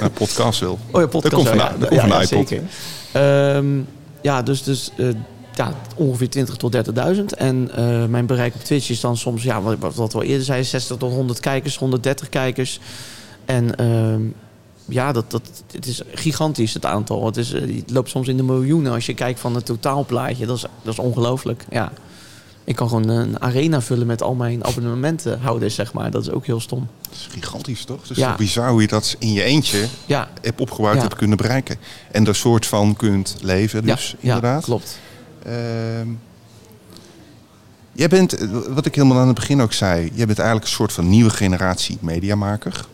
[0.00, 0.78] Nou, podcast wel.
[0.90, 1.22] Oh ja, podcast.
[1.22, 2.48] Dat komt ja, van ja, komt ja, ja, iPod.
[2.48, 2.62] Zeker.
[3.12, 3.80] Ehm,
[4.20, 5.08] ja, dus, dus eh,
[5.54, 7.24] ja, ongeveer 20 tot 30.000.
[7.36, 10.44] En eh, mijn bereik op Twitch is dan soms, ja, wat, wat we al eerder
[10.44, 12.80] zei, 60 tot 100 kijkers, 130 kijkers.
[13.44, 14.22] En ehm,
[14.84, 17.26] ja, dat, dat, het is gigantisch het aantal.
[17.26, 20.46] Het, is, het loopt soms in de miljoenen als je kijkt van het totaalplaatje.
[20.46, 21.64] Dat is, dat is ongelooflijk.
[21.70, 21.92] Ja.
[22.64, 26.10] Ik kan gewoon een arena vullen met al mijn abonnementenhouders, zeg maar.
[26.10, 26.88] Dat is ook heel stom.
[27.02, 28.00] Dat is gigantisch, toch?
[28.00, 28.28] Het is Ja.
[28.28, 31.00] toch bizar hoe je dat in je eentje Ja, hebt opgebouwd, Ja.
[31.00, 31.76] hebt kunnen bereiken.
[32.12, 34.60] En er soort van kunt leven, dus ja, inderdaad.
[34.60, 34.98] ja klopt.
[35.42, 36.08] Ehm,
[37.92, 40.74] jij bent, eh, wat ik helemaal aan het begin ook zei, jij bent eigenlijk een
[40.74, 42.86] soort van nieuwe generatie mediamaker.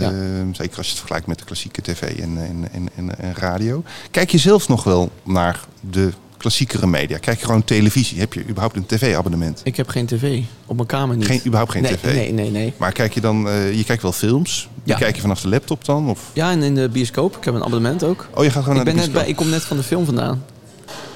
[0.00, 0.12] Ja.
[0.52, 3.82] Zeker als je het vergelijkt met de klassieke tv en, en, en, en, en radio.
[4.10, 7.18] Kijk je zelf nog wel naar de klassiekere media?
[7.18, 8.18] Kijk je gewoon televisie?
[8.18, 9.60] Heb je überhaupt een tv-abonnement?
[9.64, 10.40] Ik heb geen tv.
[10.66, 11.26] Op mijn kamer niet.
[11.26, 12.14] Geen, überhaupt geen nee, tv?
[12.14, 12.72] Nee, nee, nee.
[12.76, 14.68] Maar kijk je dan, eh, je kijkt wel films?
[14.84, 16.08] Die kijk je vanaf de laptop dan?
[16.08, 16.30] Of?
[16.32, 17.36] Ja, en in de bioscoop.
[17.36, 18.28] Ik heb een abonnement ook.
[18.34, 19.30] Oh, je gaat gewoon Ik, naar ben de net bij, bioscoop.
[19.30, 20.44] ik kom net van de film vandaan.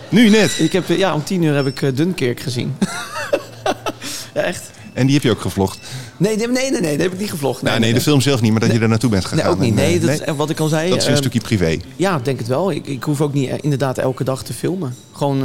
[0.09, 0.59] Nu net.
[0.59, 2.77] Ik heb, eh, ja, om tien uur heb ik eh, Dunkirk gezien.
[4.35, 4.71] ja, echt?
[4.93, 5.79] En die heb je ook gevlogd.
[6.17, 7.63] Nee, nee, nee, nee, nee, dat heb ik niet gevlogd.
[7.63, 9.45] Nee, nee, de film zelf niet, maar dat je daar naartoe bent gegaan.
[9.45, 9.75] Nee, ook niet.
[9.75, 10.89] Nee, eh, dat is wat ik al zei.
[10.89, 11.79] dat is een eh, stukje privé.
[11.97, 12.71] Ja, ik denk het wel.
[12.71, 14.95] Ik, ik hoef ook niet eh, inderdaad elke dag te filmen.
[15.13, 15.43] Gewoon,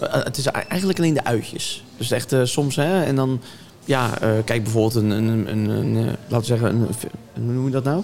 [0.00, 1.84] het is eigenlijk alleen de uitjes.
[1.96, 3.40] Dus echt soms, hè, en dan,
[3.84, 6.86] ja, eh, kijk bijvoorbeeld een, een, een, een, laten we zeggen, een,
[7.34, 8.02] hoe noem je dat nou?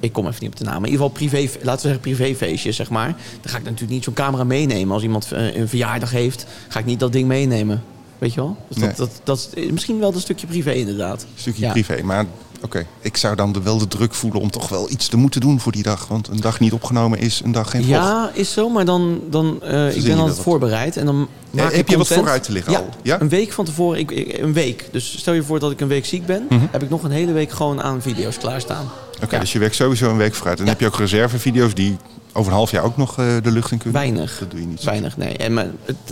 [0.00, 0.80] Ik kom even niet op de naam.
[0.80, 3.06] Maar in ieder geval privé, laten we zeggen privéfeestje, zeg maar.
[3.40, 4.94] Dan ga ik natuurlijk niet zo'n camera meenemen.
[4.94, 7.82] Als iemand een verjaardag heeft, ga ik niet dat ding meenemen.
[8.18, 8.56] Weet je wel?
[8.68, 8.88] Dus Nee.
[8.88, 11.22] dat, dat, dat is misschien wel een stukje privé inderdaad.
[11.22, 11.70] Een stukje Ja.
[11.72, 12.02] privé.
[12.02, 12.24] Maar
[12.62, 15.40] oké, ik zou dan de, wel de druk voelen om toch wel iets te moeten
[15.40, 16.06] doen voor die dag.
[16.08, 17.96] Want een dag niet opgenomen is een dag geen vlog.
[17.96, 21.70] Ja, is zo, maar dan, dan eh, ik je ben altijd voorbereid en dan maak
[21.72, 22.88] heb ik je wat vooruit te liggen ja, al?
[23.02, 23.20] Ja?
[23.20, 24.88] een week van tevoren, ik, ik- een week.
[24.92, 26.64] Dus stel je voor dat ik een week ziek ben, Mhm.
[26.70, 28.88] heb ik nog een hele week gewoon aan video's klaarstaan.
[29.22, 29.40] Oké, Ja.
[29.40, 30.58] dus je werkt sowieso een week vooruit.
[30.58, 30.70] En Ja.
[30.70, 31.96] heb je ook reservevideo's die
[32.36, 34.00] over een half jaar ook nog eh, de lucht in kunnen?
[34.00, 34.36] Weinig.
[34.38, 34.80] Dat doe je niet.
[34.80, 34.86] zo.
[34.86, 35.36] Weinig, nee.
[35.36, 35.66] En maar,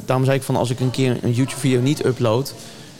[0.04, 2.54] daarom zei ik van als ik een keer een YouTube-video niet upload,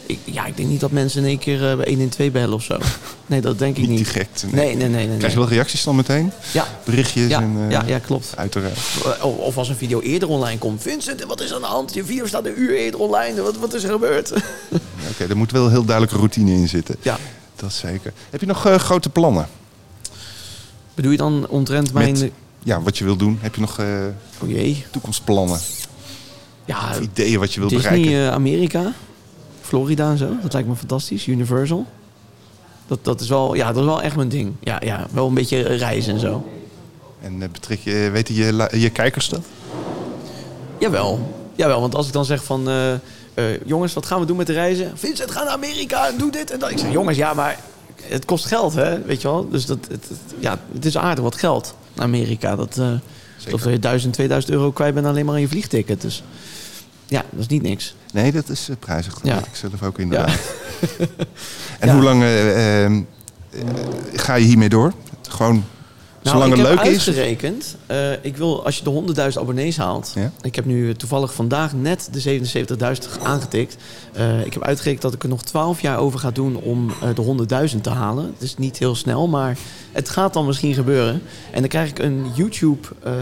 [0.05, 2.31] ik, ja, ik denk niet dat mensen in één keer eh, bij 1 in 2
[2.31, 2.77] bellen of zo.
[3.25, 4.05] Nee, dat denk ik Niet niet.
[4.13, 4.45] direct.
[4.51, 5.07] Nee, nee, nee, nee.
[5.07, 5.17] nee.
[5.17, 6.31] Krijg je wel reacties dan meteen?
[6.53, 7.55] Ja, Berichtjes ja, en...
[7.65, 8.33] eh, ja, ja, klopt.
[8.37, 8.77] Uiteraard.
[9.21, 10.81] Of, of als een video eerder online komt.
[10.81, 11.93] Vincent, wat is aan de hand?
[11.93, 13.41] Je video staat een uur eerder online.
[13.41, 14.29] Wat, wat is er gebeurd?
[14.69, 14.77] Ja,
[15.11, 16.95] Oké, er moet wel een heel duidelijke routine in zitten.
[17.01, 17.17] Ja.
[17.55, 18.13] Dat zeker.
[18.29, 19.47] Heb je nog grote plannen?
[20.93, 22.11] Bedoel je dan omtrent mijn...
[22.19, 22.31] Met-
[22.63, 23.37] Ja, wat je wil doen?
[23.41, 23.85] Heb je nog eh,
[24.43, 24.85] Oh jee.
[24.91, 25.59] toekomstplannen?
[26.65, 28.27] Ja, Of ideeën wat je wil Disney, bereiken?
[28.27, 28.93] eh, Amerika,
[29.61, 30.29] Florida en zo.
[30.41, 31.27] Dat lijkt me fantastisch.
[31.27, 31.85] Universal.
[32.87, 34.53] Dat, dat, is wel, ja, dat is wel echt mijn ding.
[34.59, 36.47] Ja, ja, wel een beetje reizen en zo.
[37.21, 39.41] En eh, betrek je, weten je, la- je kijkers dat?
[40.79, 41.33] Jawel.
[41.55, 42.69] Jawel, want als ik dan zeg van...
[42.69, 42.99] eh, eh,
[43.65, 44.91] jongens, wat gaan we doen met de reizen?
[44.97, 46.71] Vincent, ga naar Amerika en doe dit en dat.
[46.71, 47.59] Ik zeg, jongens, ja, maar
[48.03, 49.01] het kost geld, hè?
[49.01, 49.49] Weet je wel?
[49.49, 51.75] Dus dat, het, het- ja, het is aardig wat geld.
[51.95, 52.73] Amerika, dat...
[53.37, 53.53] Zeker.
[53.53, 56.01] of je 1000, 2000 euro kwijt bent alleen maar aan je vliegticket.
[56.01, 56.23] Dus
[57.07, 57.95] ja, dat is niet niks.
[58.13, 59.13] Nee, dat is eh, prijzig.
[59.13, 59.37] Dat Ja.
[59.37, 60.39] ik zelf ook inderdaad.
[61.79, 61.93] en Ja.
[61.93, 62.91] hoe lang eh, eh,
[64.13, 64.93] ga je hiermee door?
[65.29, 65.63] Gewoon
[66.23, 67.05] Nou, zolang ik het heb leuk is?
[67.07, 67.75] uitgerekend.
[67.85, 70.11] eh, ik wil, als je de 100.000 abonnees haalt.
[70.15, 70.31] Ja.
[70.41, 73.77] Ik heb nu toevallig vandaag net de 77.000 aangetikt.
[74.13, 77.09] Eh, ik heb uitgerekend dat ik er nog 12 jaar over ga doen om eh,
[77.15, 77.21] de
[77.75, 78.25] 100.000 te halen.
[78.33, 79.57] Het is niet heel snel, maar
[79.91, 81.21] het gaat dan misschien gebeuren.
[81.51, 83.15] En dan krijg ik een YouTube ehm,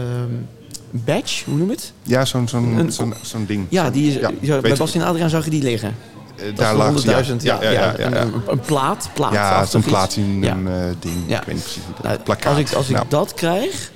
[0.90, 1.92] badge, hoe noem je het?
[2.02, 2.90] Ja, zo'n zo'n
[3.22, 3.66] zo'n ding.
[3.68, 5.94] Ja, die is, Ja, bij weet- Bastien Adriaan zag je die liggen.
[6.36, 8.20] Eh, Dat daar is de 100.000, ja, ja, ja, ja, ja, Een, ja.
[8.20, 9.32] een, een plaat, plaat.
[9.32, 9.88] Ja, zo'n iets.
[9.88, 10.50] platinum Ja.
[10.66, 11.14] eh, ding.
[11.26, 11.40] Ja.
[11.40, 12.52] Ik weet niet precies hoe dat Nou, plakkaat.
[12.56, 13.92] als ik, als ik Nou, dat krijg,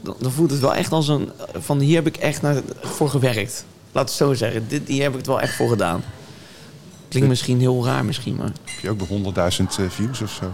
[0.00, 1.30] dan, dan voelt het wel echt als een...
[1.58, 3.64] Van hier heb ik echt naar, voor gewerkt.
[3.92, 4.64] Laat het zo zeggen.
[4.68, 6.02] Dit, hier heb ik het wel echt voor gedaan.
[7.08, 8.46] Klinkt misschien heel raar misschien, maar...
[8.64, 10.44] Heb je ook de 100.000 eh, views of zo?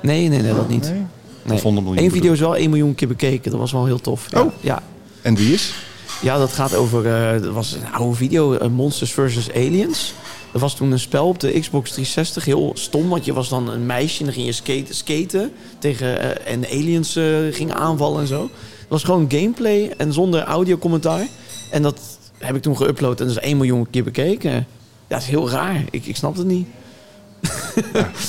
[0.00, 0.82] Nee, nee, nee, dat niet.
[0.90, 1.04] Nee?
[1.42, 1.56] Nee.
[1.56, 3.50] Of 100 miljoen Eén video is wel 1 miljoen keer bekeken.
[3.50, 4.26] Dat was wel heel tof.
[4.30, 4.52] Ja, Oh.
[4.60, 4.82] ja.
[5.22, 5.74] En wie is?
[6.22, 7.06] Ja, dat gaat over...
[7.06, 8.52] eh, dat was een oude video.
[8.54, 9.50] eh, Monsters vs.
[9.52, 10.14] Aliens.
[10.52, 12.44] Dat was toen een spel op de Xbox 360.
[12.44, 16.20] Heel stom, want je was dan een meisje en dan ging je skaten, skaten tegen...
[16.44, 17.12] eh, en aliens
[17.50, 18.42] gingen aanvallen en zo.
[18.42, 21.26] Het was gewoon gameplay en zonder audiocommentaar.
[21.70, 22.00] En dat
[22.38, 24.50] heb ik toen geüpload en dat is 1 miljoen keer bekeken.
[24.52, 24.64] Ja,
[25.08, 25.84] dat is heel raar.
[25.90, 26.66] Ik, ik snap het niet.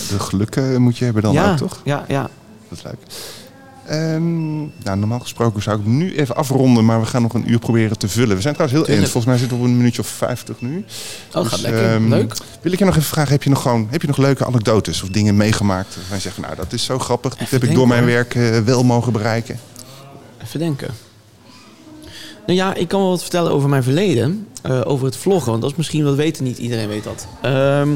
[0.09, 1.81] De geluk eh, moet je hebben dan ja, ook, toch?
[1.83, 2.29] Ja, ja.
[2.69, 2.97] Dat is leuk.
[3.87, 7.59] Ehm, nou, normaal gesproken zou ik nu even afronden, maar we gaan nog een uur
[7.59, 8.35] proberen te vullen.
[8.35, 9.03] We zijn trouwens heel eind.
[9.09, 10.85] Volgens mij zitten we op een minuutje of 50 nu.
[11.33, 11.83] Oh, Dus, gaat lekker.
[11.93, 12.33] ehm, Leuk.
[12.61, 15.03] Wil ik je nog even vragen, heb je nog, gewoon, heb je nog leuke anekdotes
[15.03, 15.95] of dingen meegemaakt?
[15.95, 18.35] Waarvan je zegt, nou dat is zo grappig, dat Even heb ik door mijn werk
[18.35, 19.59] eh, wel mogen bereiken.
[20.43, 20.89] Even denken.
[22.45, 24.47] Nou ja, ik kan wel wat vertellen over mijn verleden.
[24.61, 25.49] eh, over het vloggen.
[25.49, 27.27] Want dat is misschien wat weten niet iedereen weet dat.
[27.41, 27.89] Ehm,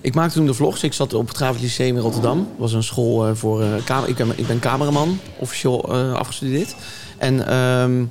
[0.00, 0.82] ik maakte toen de vlogs.
[0.82, 2.38] Ik zat op het Graaf Lyceum in Rotterdam.
[2.38, 3.62] Dat was een school eh, voor...
[3.62, 6.74] eh ik, ben, ik ben cameraman, officieel eh, afgestudeerd.
[7.18, 8.04] En ehm,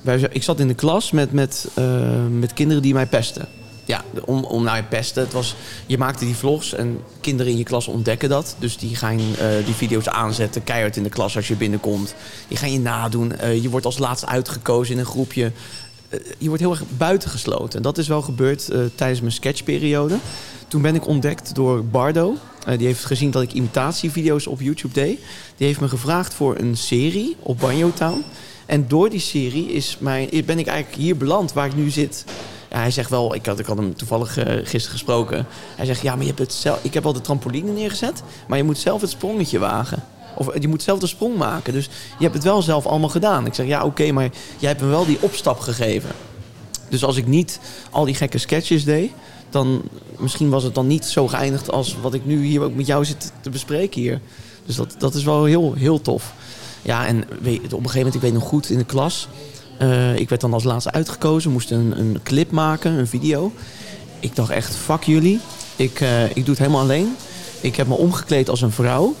[0.00, 3.48] wij, ik zat in de klas met, met, eh, met kinderen die mij pesten.
[3.84, 5.22] Ja, om, om nou ja, pesten.
[5.22, 5.56] Het was,
[5.86, 8.56] je maakte die vlogs en kinderen in je klas ontdekken dat.
[8.58, 12.14] Dus die gaan eh, die video's aanzetten, keihard in de klas als je binnenkomt.
[12.48, 13.36] Die gaan je nadoen.
[13.36, 15.52] Eh, je wordt als laatste uitgekozen in een groepje.
[16.08, 17.76] Eh, je wordt heel erg buitengesloten.
[17.76, 20.16] En dat is wel gebeurd eh, tijdens mijn sketchperiode.
[20.70, 22.36] Toen ben ik ontdekt door Bardo.
[22.66, 25.18] Eh, die heeft gezien dat ik imitatievideo's op YouTube deed.
[25.56, 28.24] Die heeft me gevraagd voor een serie op Banjo Town.
[28.66, 32.24] En door die serie is mijn, ben ik eigenlijk hier beland waar ik nu zit.
[32.68, 35.46] Hij zegt wel, ik had, ik had hem toevallig eh, gisteren gesproken.
[35.76, 38.58] Hij zegt, ja, maar je hebt het zelf, ik heb al de trampoline neergezet, maar
[38.58, 40.02] je moet zelf het sprongetje wagen.
[40.36, 41.72] Of eh, je moet zelf de sprong maken.
[41.72, 41.84] Dus
[42.18, 43.46] je hebt het wel zelf allemaal gedaan.
[43.46, 46.10] Ik zeg, ja, oké, maar jij hebt me wel die opstap gegeven.
[46.88, 47.60] Dus als ik niet
[47.90, 49.10] al die gekke sketches deed,
[49.50, 49.82] dan
[50.18, 53.04] misschien was het dan niet zo geëindigd als wat ik nu hier ook met jou
[53.04, 54.20] zit te bespreken hier.
[54.66, 56.34] Dus dat, dat is wel heel, heel tof.
[56.82, 59.28] Ja, en weet, op een gegeven moment, ik weet nog goed, in de klas.
[59.78, 63.52] eh, ik werd dan als laatste uitgekozen, moest een, een clip maken, een video.
[64.20, 65.40] Ik dacht echt, fuck jullie.
[65.76, 67.16] Ik, eh, ik doe het helemaal alleen.
[67.60, 69.14] Ik heb me omgekleed als een vrouw.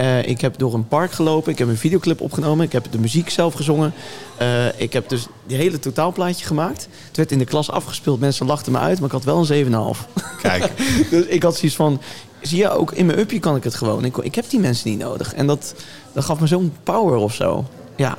[0.00, 1.52] Eh, ik heb door een park gelopen.
[1.52, 2.64] Ik heb een videoclip opgenomen.
[2.66, 3.92] Ik heb de muziek zelf gezongen.
[4.36, 6.88] Eh, ik heb dus die hele totaalplaatje gemaakt.
[7.06, 8.20] Het werd in de klas afgespeeld.
[8.20, 10.06] Mensen lachten me uit, maar ik had wel een 7,5.
[10.42, 10.70] Kijk,
[11.10, 12.00] dus ik had zoiets van...
[12.40, 14.04] Zie je, ook in mijn upje kan ik het gewoon.
[14.04, 15.34] Ik, ik heb die mensen niet nodig.
[15.34, 15.74] En dat,
[16.12, 17.64] dat gaf me zo'n power of zo.
[17.96, 18.18] Ja,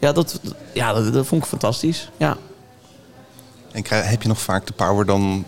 [0.00, 0.40] ja, dat,
[0.72, 2.10] ja dat, dat vond ik fantastisch.
[2.16, 2.36] Ja.
[3.72, 5.44] en krijg- heb je nog vaak de power dan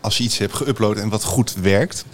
[0.00, 2.04] als je iets hebt geüpload en wat goed werkt?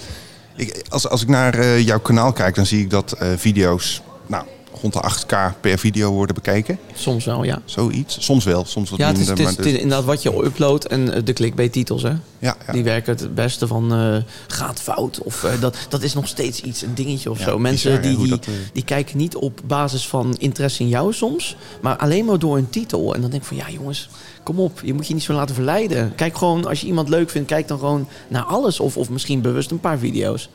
[0.56, 4.02] Ik, als, als ik naar eh, jouw kanaal kijk, dan zie ik dat eh, video's
[4.26, 4.44] nou,
[4.80, 6.78] rond de 8k per video worden bekeken.
[6.94, 7.62] Soms wel, ja.
[7.64, 8.24] Zoiets.
[8.24, 9.44] Soms wel, soms wat Ja, het is, minder.
[9.44, 12.08] het is, maar het is dus- inderdaad wat je uploadt en eh, de clickbait-titels, hè.
[12.38, 12.72] ja, ja.
[12.72, 14.16] Die werken het beste van eh,
[14.46, 15.18] gaat fout.
[15.22, 17.58] Of eh, dat, dat is nog steeds iets, een dingetje of Ja, zo.
[17.58, 21.56] Mensen bizar, die, die, dat, die kijken niet op basis van interesse in jou soms.
[21.80, 23.14] Maar alleen maar door een titel.
[23.14, 24.08] En dan denk ik van ja jongens,
[24.42, 24.80] kom op.
[24.84, 26.14] Je moet je niet zo laten verleiden.
[26.14, 28.80] Kijk gewoon, als je iemand leuk vindt, kijk dan gewoon naar alles.
[28.80, 30.48] Of, of misschien bewust een paar video's.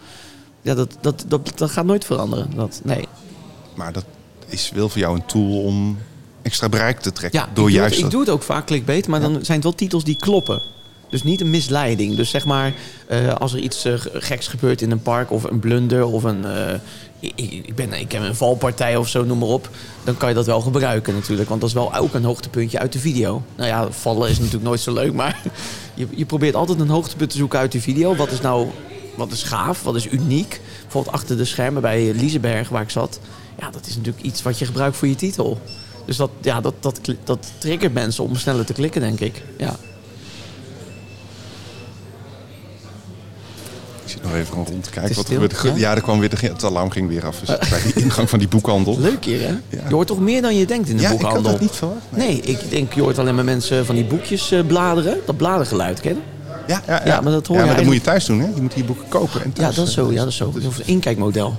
[0.62, 2.50] Ja, dat, dat, dat, dat gaat nooit veranderen.
[2.56, 3.08] Dat, nee.
[3.76, 4.06] Maar dat
[4.48, 5.98] is wel voor jou een tool om
[6.42, 7.40] extra bereik te trekken.
[7.40, 9.58] Ja, door ik, doe juist het, ik doe het ook vaak clickbait, maar dan zijn
[9.58, 10.62] het wel titels die kloppen.
[11.10, 12.16] Dus niet een misleiding.
[12.16, 12.74] Dus zeg maar,
[13.08, 16.46] eh, als er iets eh, geks gebeurt in een park of een blunder of een.
[16.46, 16.74] eh,
[17.20, 19.70] ik, ik, ben, ik heb een valpartij of zo, noem maar op.
[20.04, 21.50] Dan kan je dat wel gebruiken natuurlijk.
[21.50, 23.44] Want dat is wel ook een hoogtepuntje uit de video.
[23.56, 25.42] Nou ja, vallen is natuurlijk nooit zo leuk, maar
[25.94, 28.16] je, je probeert altijd een hoogtepunt te zoeken uit de video.
[28.16, 28.68] Wat is nou,
[29.16, 30.62] wat is gaaf, wat is uniek?
[30.82, 33.20] Bijvoorbeeld achter de schermen bij Liseberg, waar ik zat.
[33.62, 35.62] Ja, dat is natuurlijk iets wat je gebruikt voor je titel.
[36.06, 39.42] Dus dat, ja, dat, dat, dat triggert mensen om sneller te klikken, denk ik.
[39.58, 39.76] Ja.
[44.06, 45.02] Ik zit nog even rond te kijken.
[45.02, 45.80] Wat er stil, gebeurde.
[45.80, 45.90] ja?
[45.90, 47.40] Ja, er kwam weer de, het alarm ging weer af.
[47.40, 49.00] Dus bij die ingang van die boekhandel.
[49.10, 49.56] Leuk hier, hè?
[49.88, 51.52] Je hoort toch meer dan je denkt in de Ja, ik had boekhandel?
[51.52, 52.02] dat niet verwacht.
[52.10, 55.18] Nee, ik denk, je hoort alleen maar mensen van die boekjes eh, bladeren.
[55.26, 56.22] Dat bladergeluid, ken je?
[56.68, 58.48] Ja, ja, maar dat hoor ja, je maar dat moet je thuis doen, hè?
[58.56, 59.76] Je moet die boeken kopen en Ja, thuis.
[59.76, 60.08] dat is zo.
[60.08, 60.54] eh, Ja, dat is zo.
[60.66, 61.56] Of een inkijkmodel.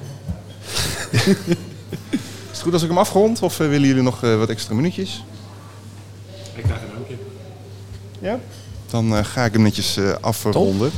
[2.11, 2.19] Is
[2.51, 3.43] het goed als ik hem afrond?
[3.43, 5.25] Of eh, willen jullie nog eh, wat extra minuutjes?
[6.55, 7.17] Ik krijg een drankje.
[8.21, 8.39] Ja.
[8.91, 10.91] Dan eh, ga ik hem netjes eh, afronden.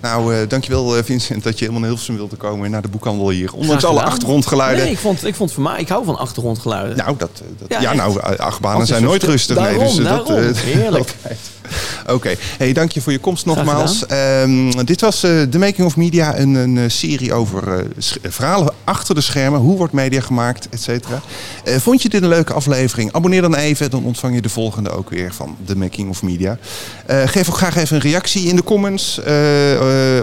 [0.00, 3.28] Nou, eh, dankjewel eh, Vincent dat je helemaal naar Hilversum wilde komen naar de boekhandel
[3.30, 3.52] hier.
[3.54, 4.84] Ondanks alle achtergrondgeluiden.
[4.84, 6.96] Nee, ik vond, ik vond het verma- Ik hou van achtergrondgeluiden.
[6.96, 9.56] Nou, dat, dat, Ja, nou, achtbanen zijn nooit rustig.
[9.56, 10.26] Daarom, nee, dus daarom.
[10.26, 10.96] dat, eh, Heerlijk.
[11.22, 11.38] altijd.
[12.14, 14.06] Oké, hey, dank je voor je komst nogmaals.
[14.06, 17.84] Ehm, dit was eh The Making of Media, een, een eh, serie over eh,
[18.22, 19.60] verhalen achter de schermen.
[19.60, 21.22] Hoe wordt media gemaakt, et cetera.
[21.64, 23.12] Vond je dit een leuke aflevering?
[23.12, 26.58] Abonneer dan even, dan ontvang je de volgende ook weer van The Making of Media.
[27.06, 29.18] Geef ook graag even een reactie in de comments.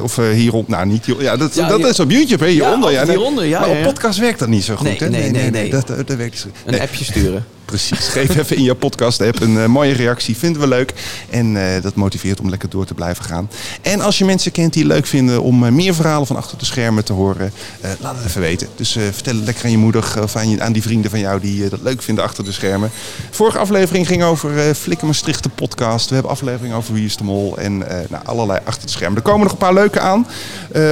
[0.03, 2.91] of hierop, nou niet ja, dat, Ja, dat hier- is op YouTube, hè, hieronder.
[2.91, 3.15] Ja, nee.
[3.15, 3.85] hieronder, ja, maar ja, op ja.
[3.87, 4.87] podcast werkt dat niet zo goed.
[4.87, 5.09] Nee, hè?
[5.09, 5.69] nee, nee, nee.
[5.69, 6.57] Dat, dat, dat werkt niet zo goed.
[6.65, 6.81] Een Nee.
[6.81, 7.45] appje sturen.
[7.71, 8.07] Precies.
[8.07, 10.37] Geef even in je podcast-app een eh, mooie reactie.
[10.37, 10.93] Vinden we leuk.
[11.29, 13.49] En eh, dat motiveert om lekker door te blijven gaan.
[13.81, 16.65] En als je mensen kent die leuk vinden om eh, meer verhalen van achter de
[16.65, 17.53] schermen te horen,
[17.99, 18.67] laat het even weten.
[18.75, 21.39] Dus vertel het lekker aan je moeder of aan, je, aan die vrienden van jou
[21.39, 22.91] die dat leuk vinden achter de schermen.
[23.29, 26.07] Vorige aflevering ging over Flikker Maastricht, de podcast.
[26.07, 29.17] We hebben aflevering over Wie is de Mol en nou, allerlei achter de schermen.
[29.17, 30.27] Er komen nog een paar leuke aan.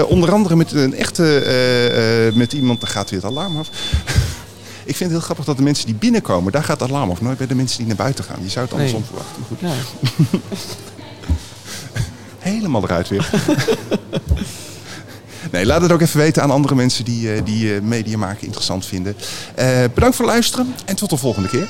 [0.08, 3.70] Onder andere met een echte, met iemand, daar gaat weer het alarm af.
[4.90, 7.22] Ik vind het heel grappig dat de mensen die binnenkomen, daar gaat het alarm af.
[7.22, 8.38] Nooit bij de mensen die naar buiten gaan.
[8.44, 9.08] Je zou het andersom Nee.
[9.10, 9.44] verwachten.
[9.48, 9.74] Goed, Ja.
[12.40, 13.30] helemaal eruit weer.
[15.52, 18.46] Nee, laat het ook even weten aan andere mensen die, eh, die eh, media maken
[18.46, 19.16] interessant vinden.
[19.56, 21.70] Eh, bedankt voor het luisteren en tot de volgende keer.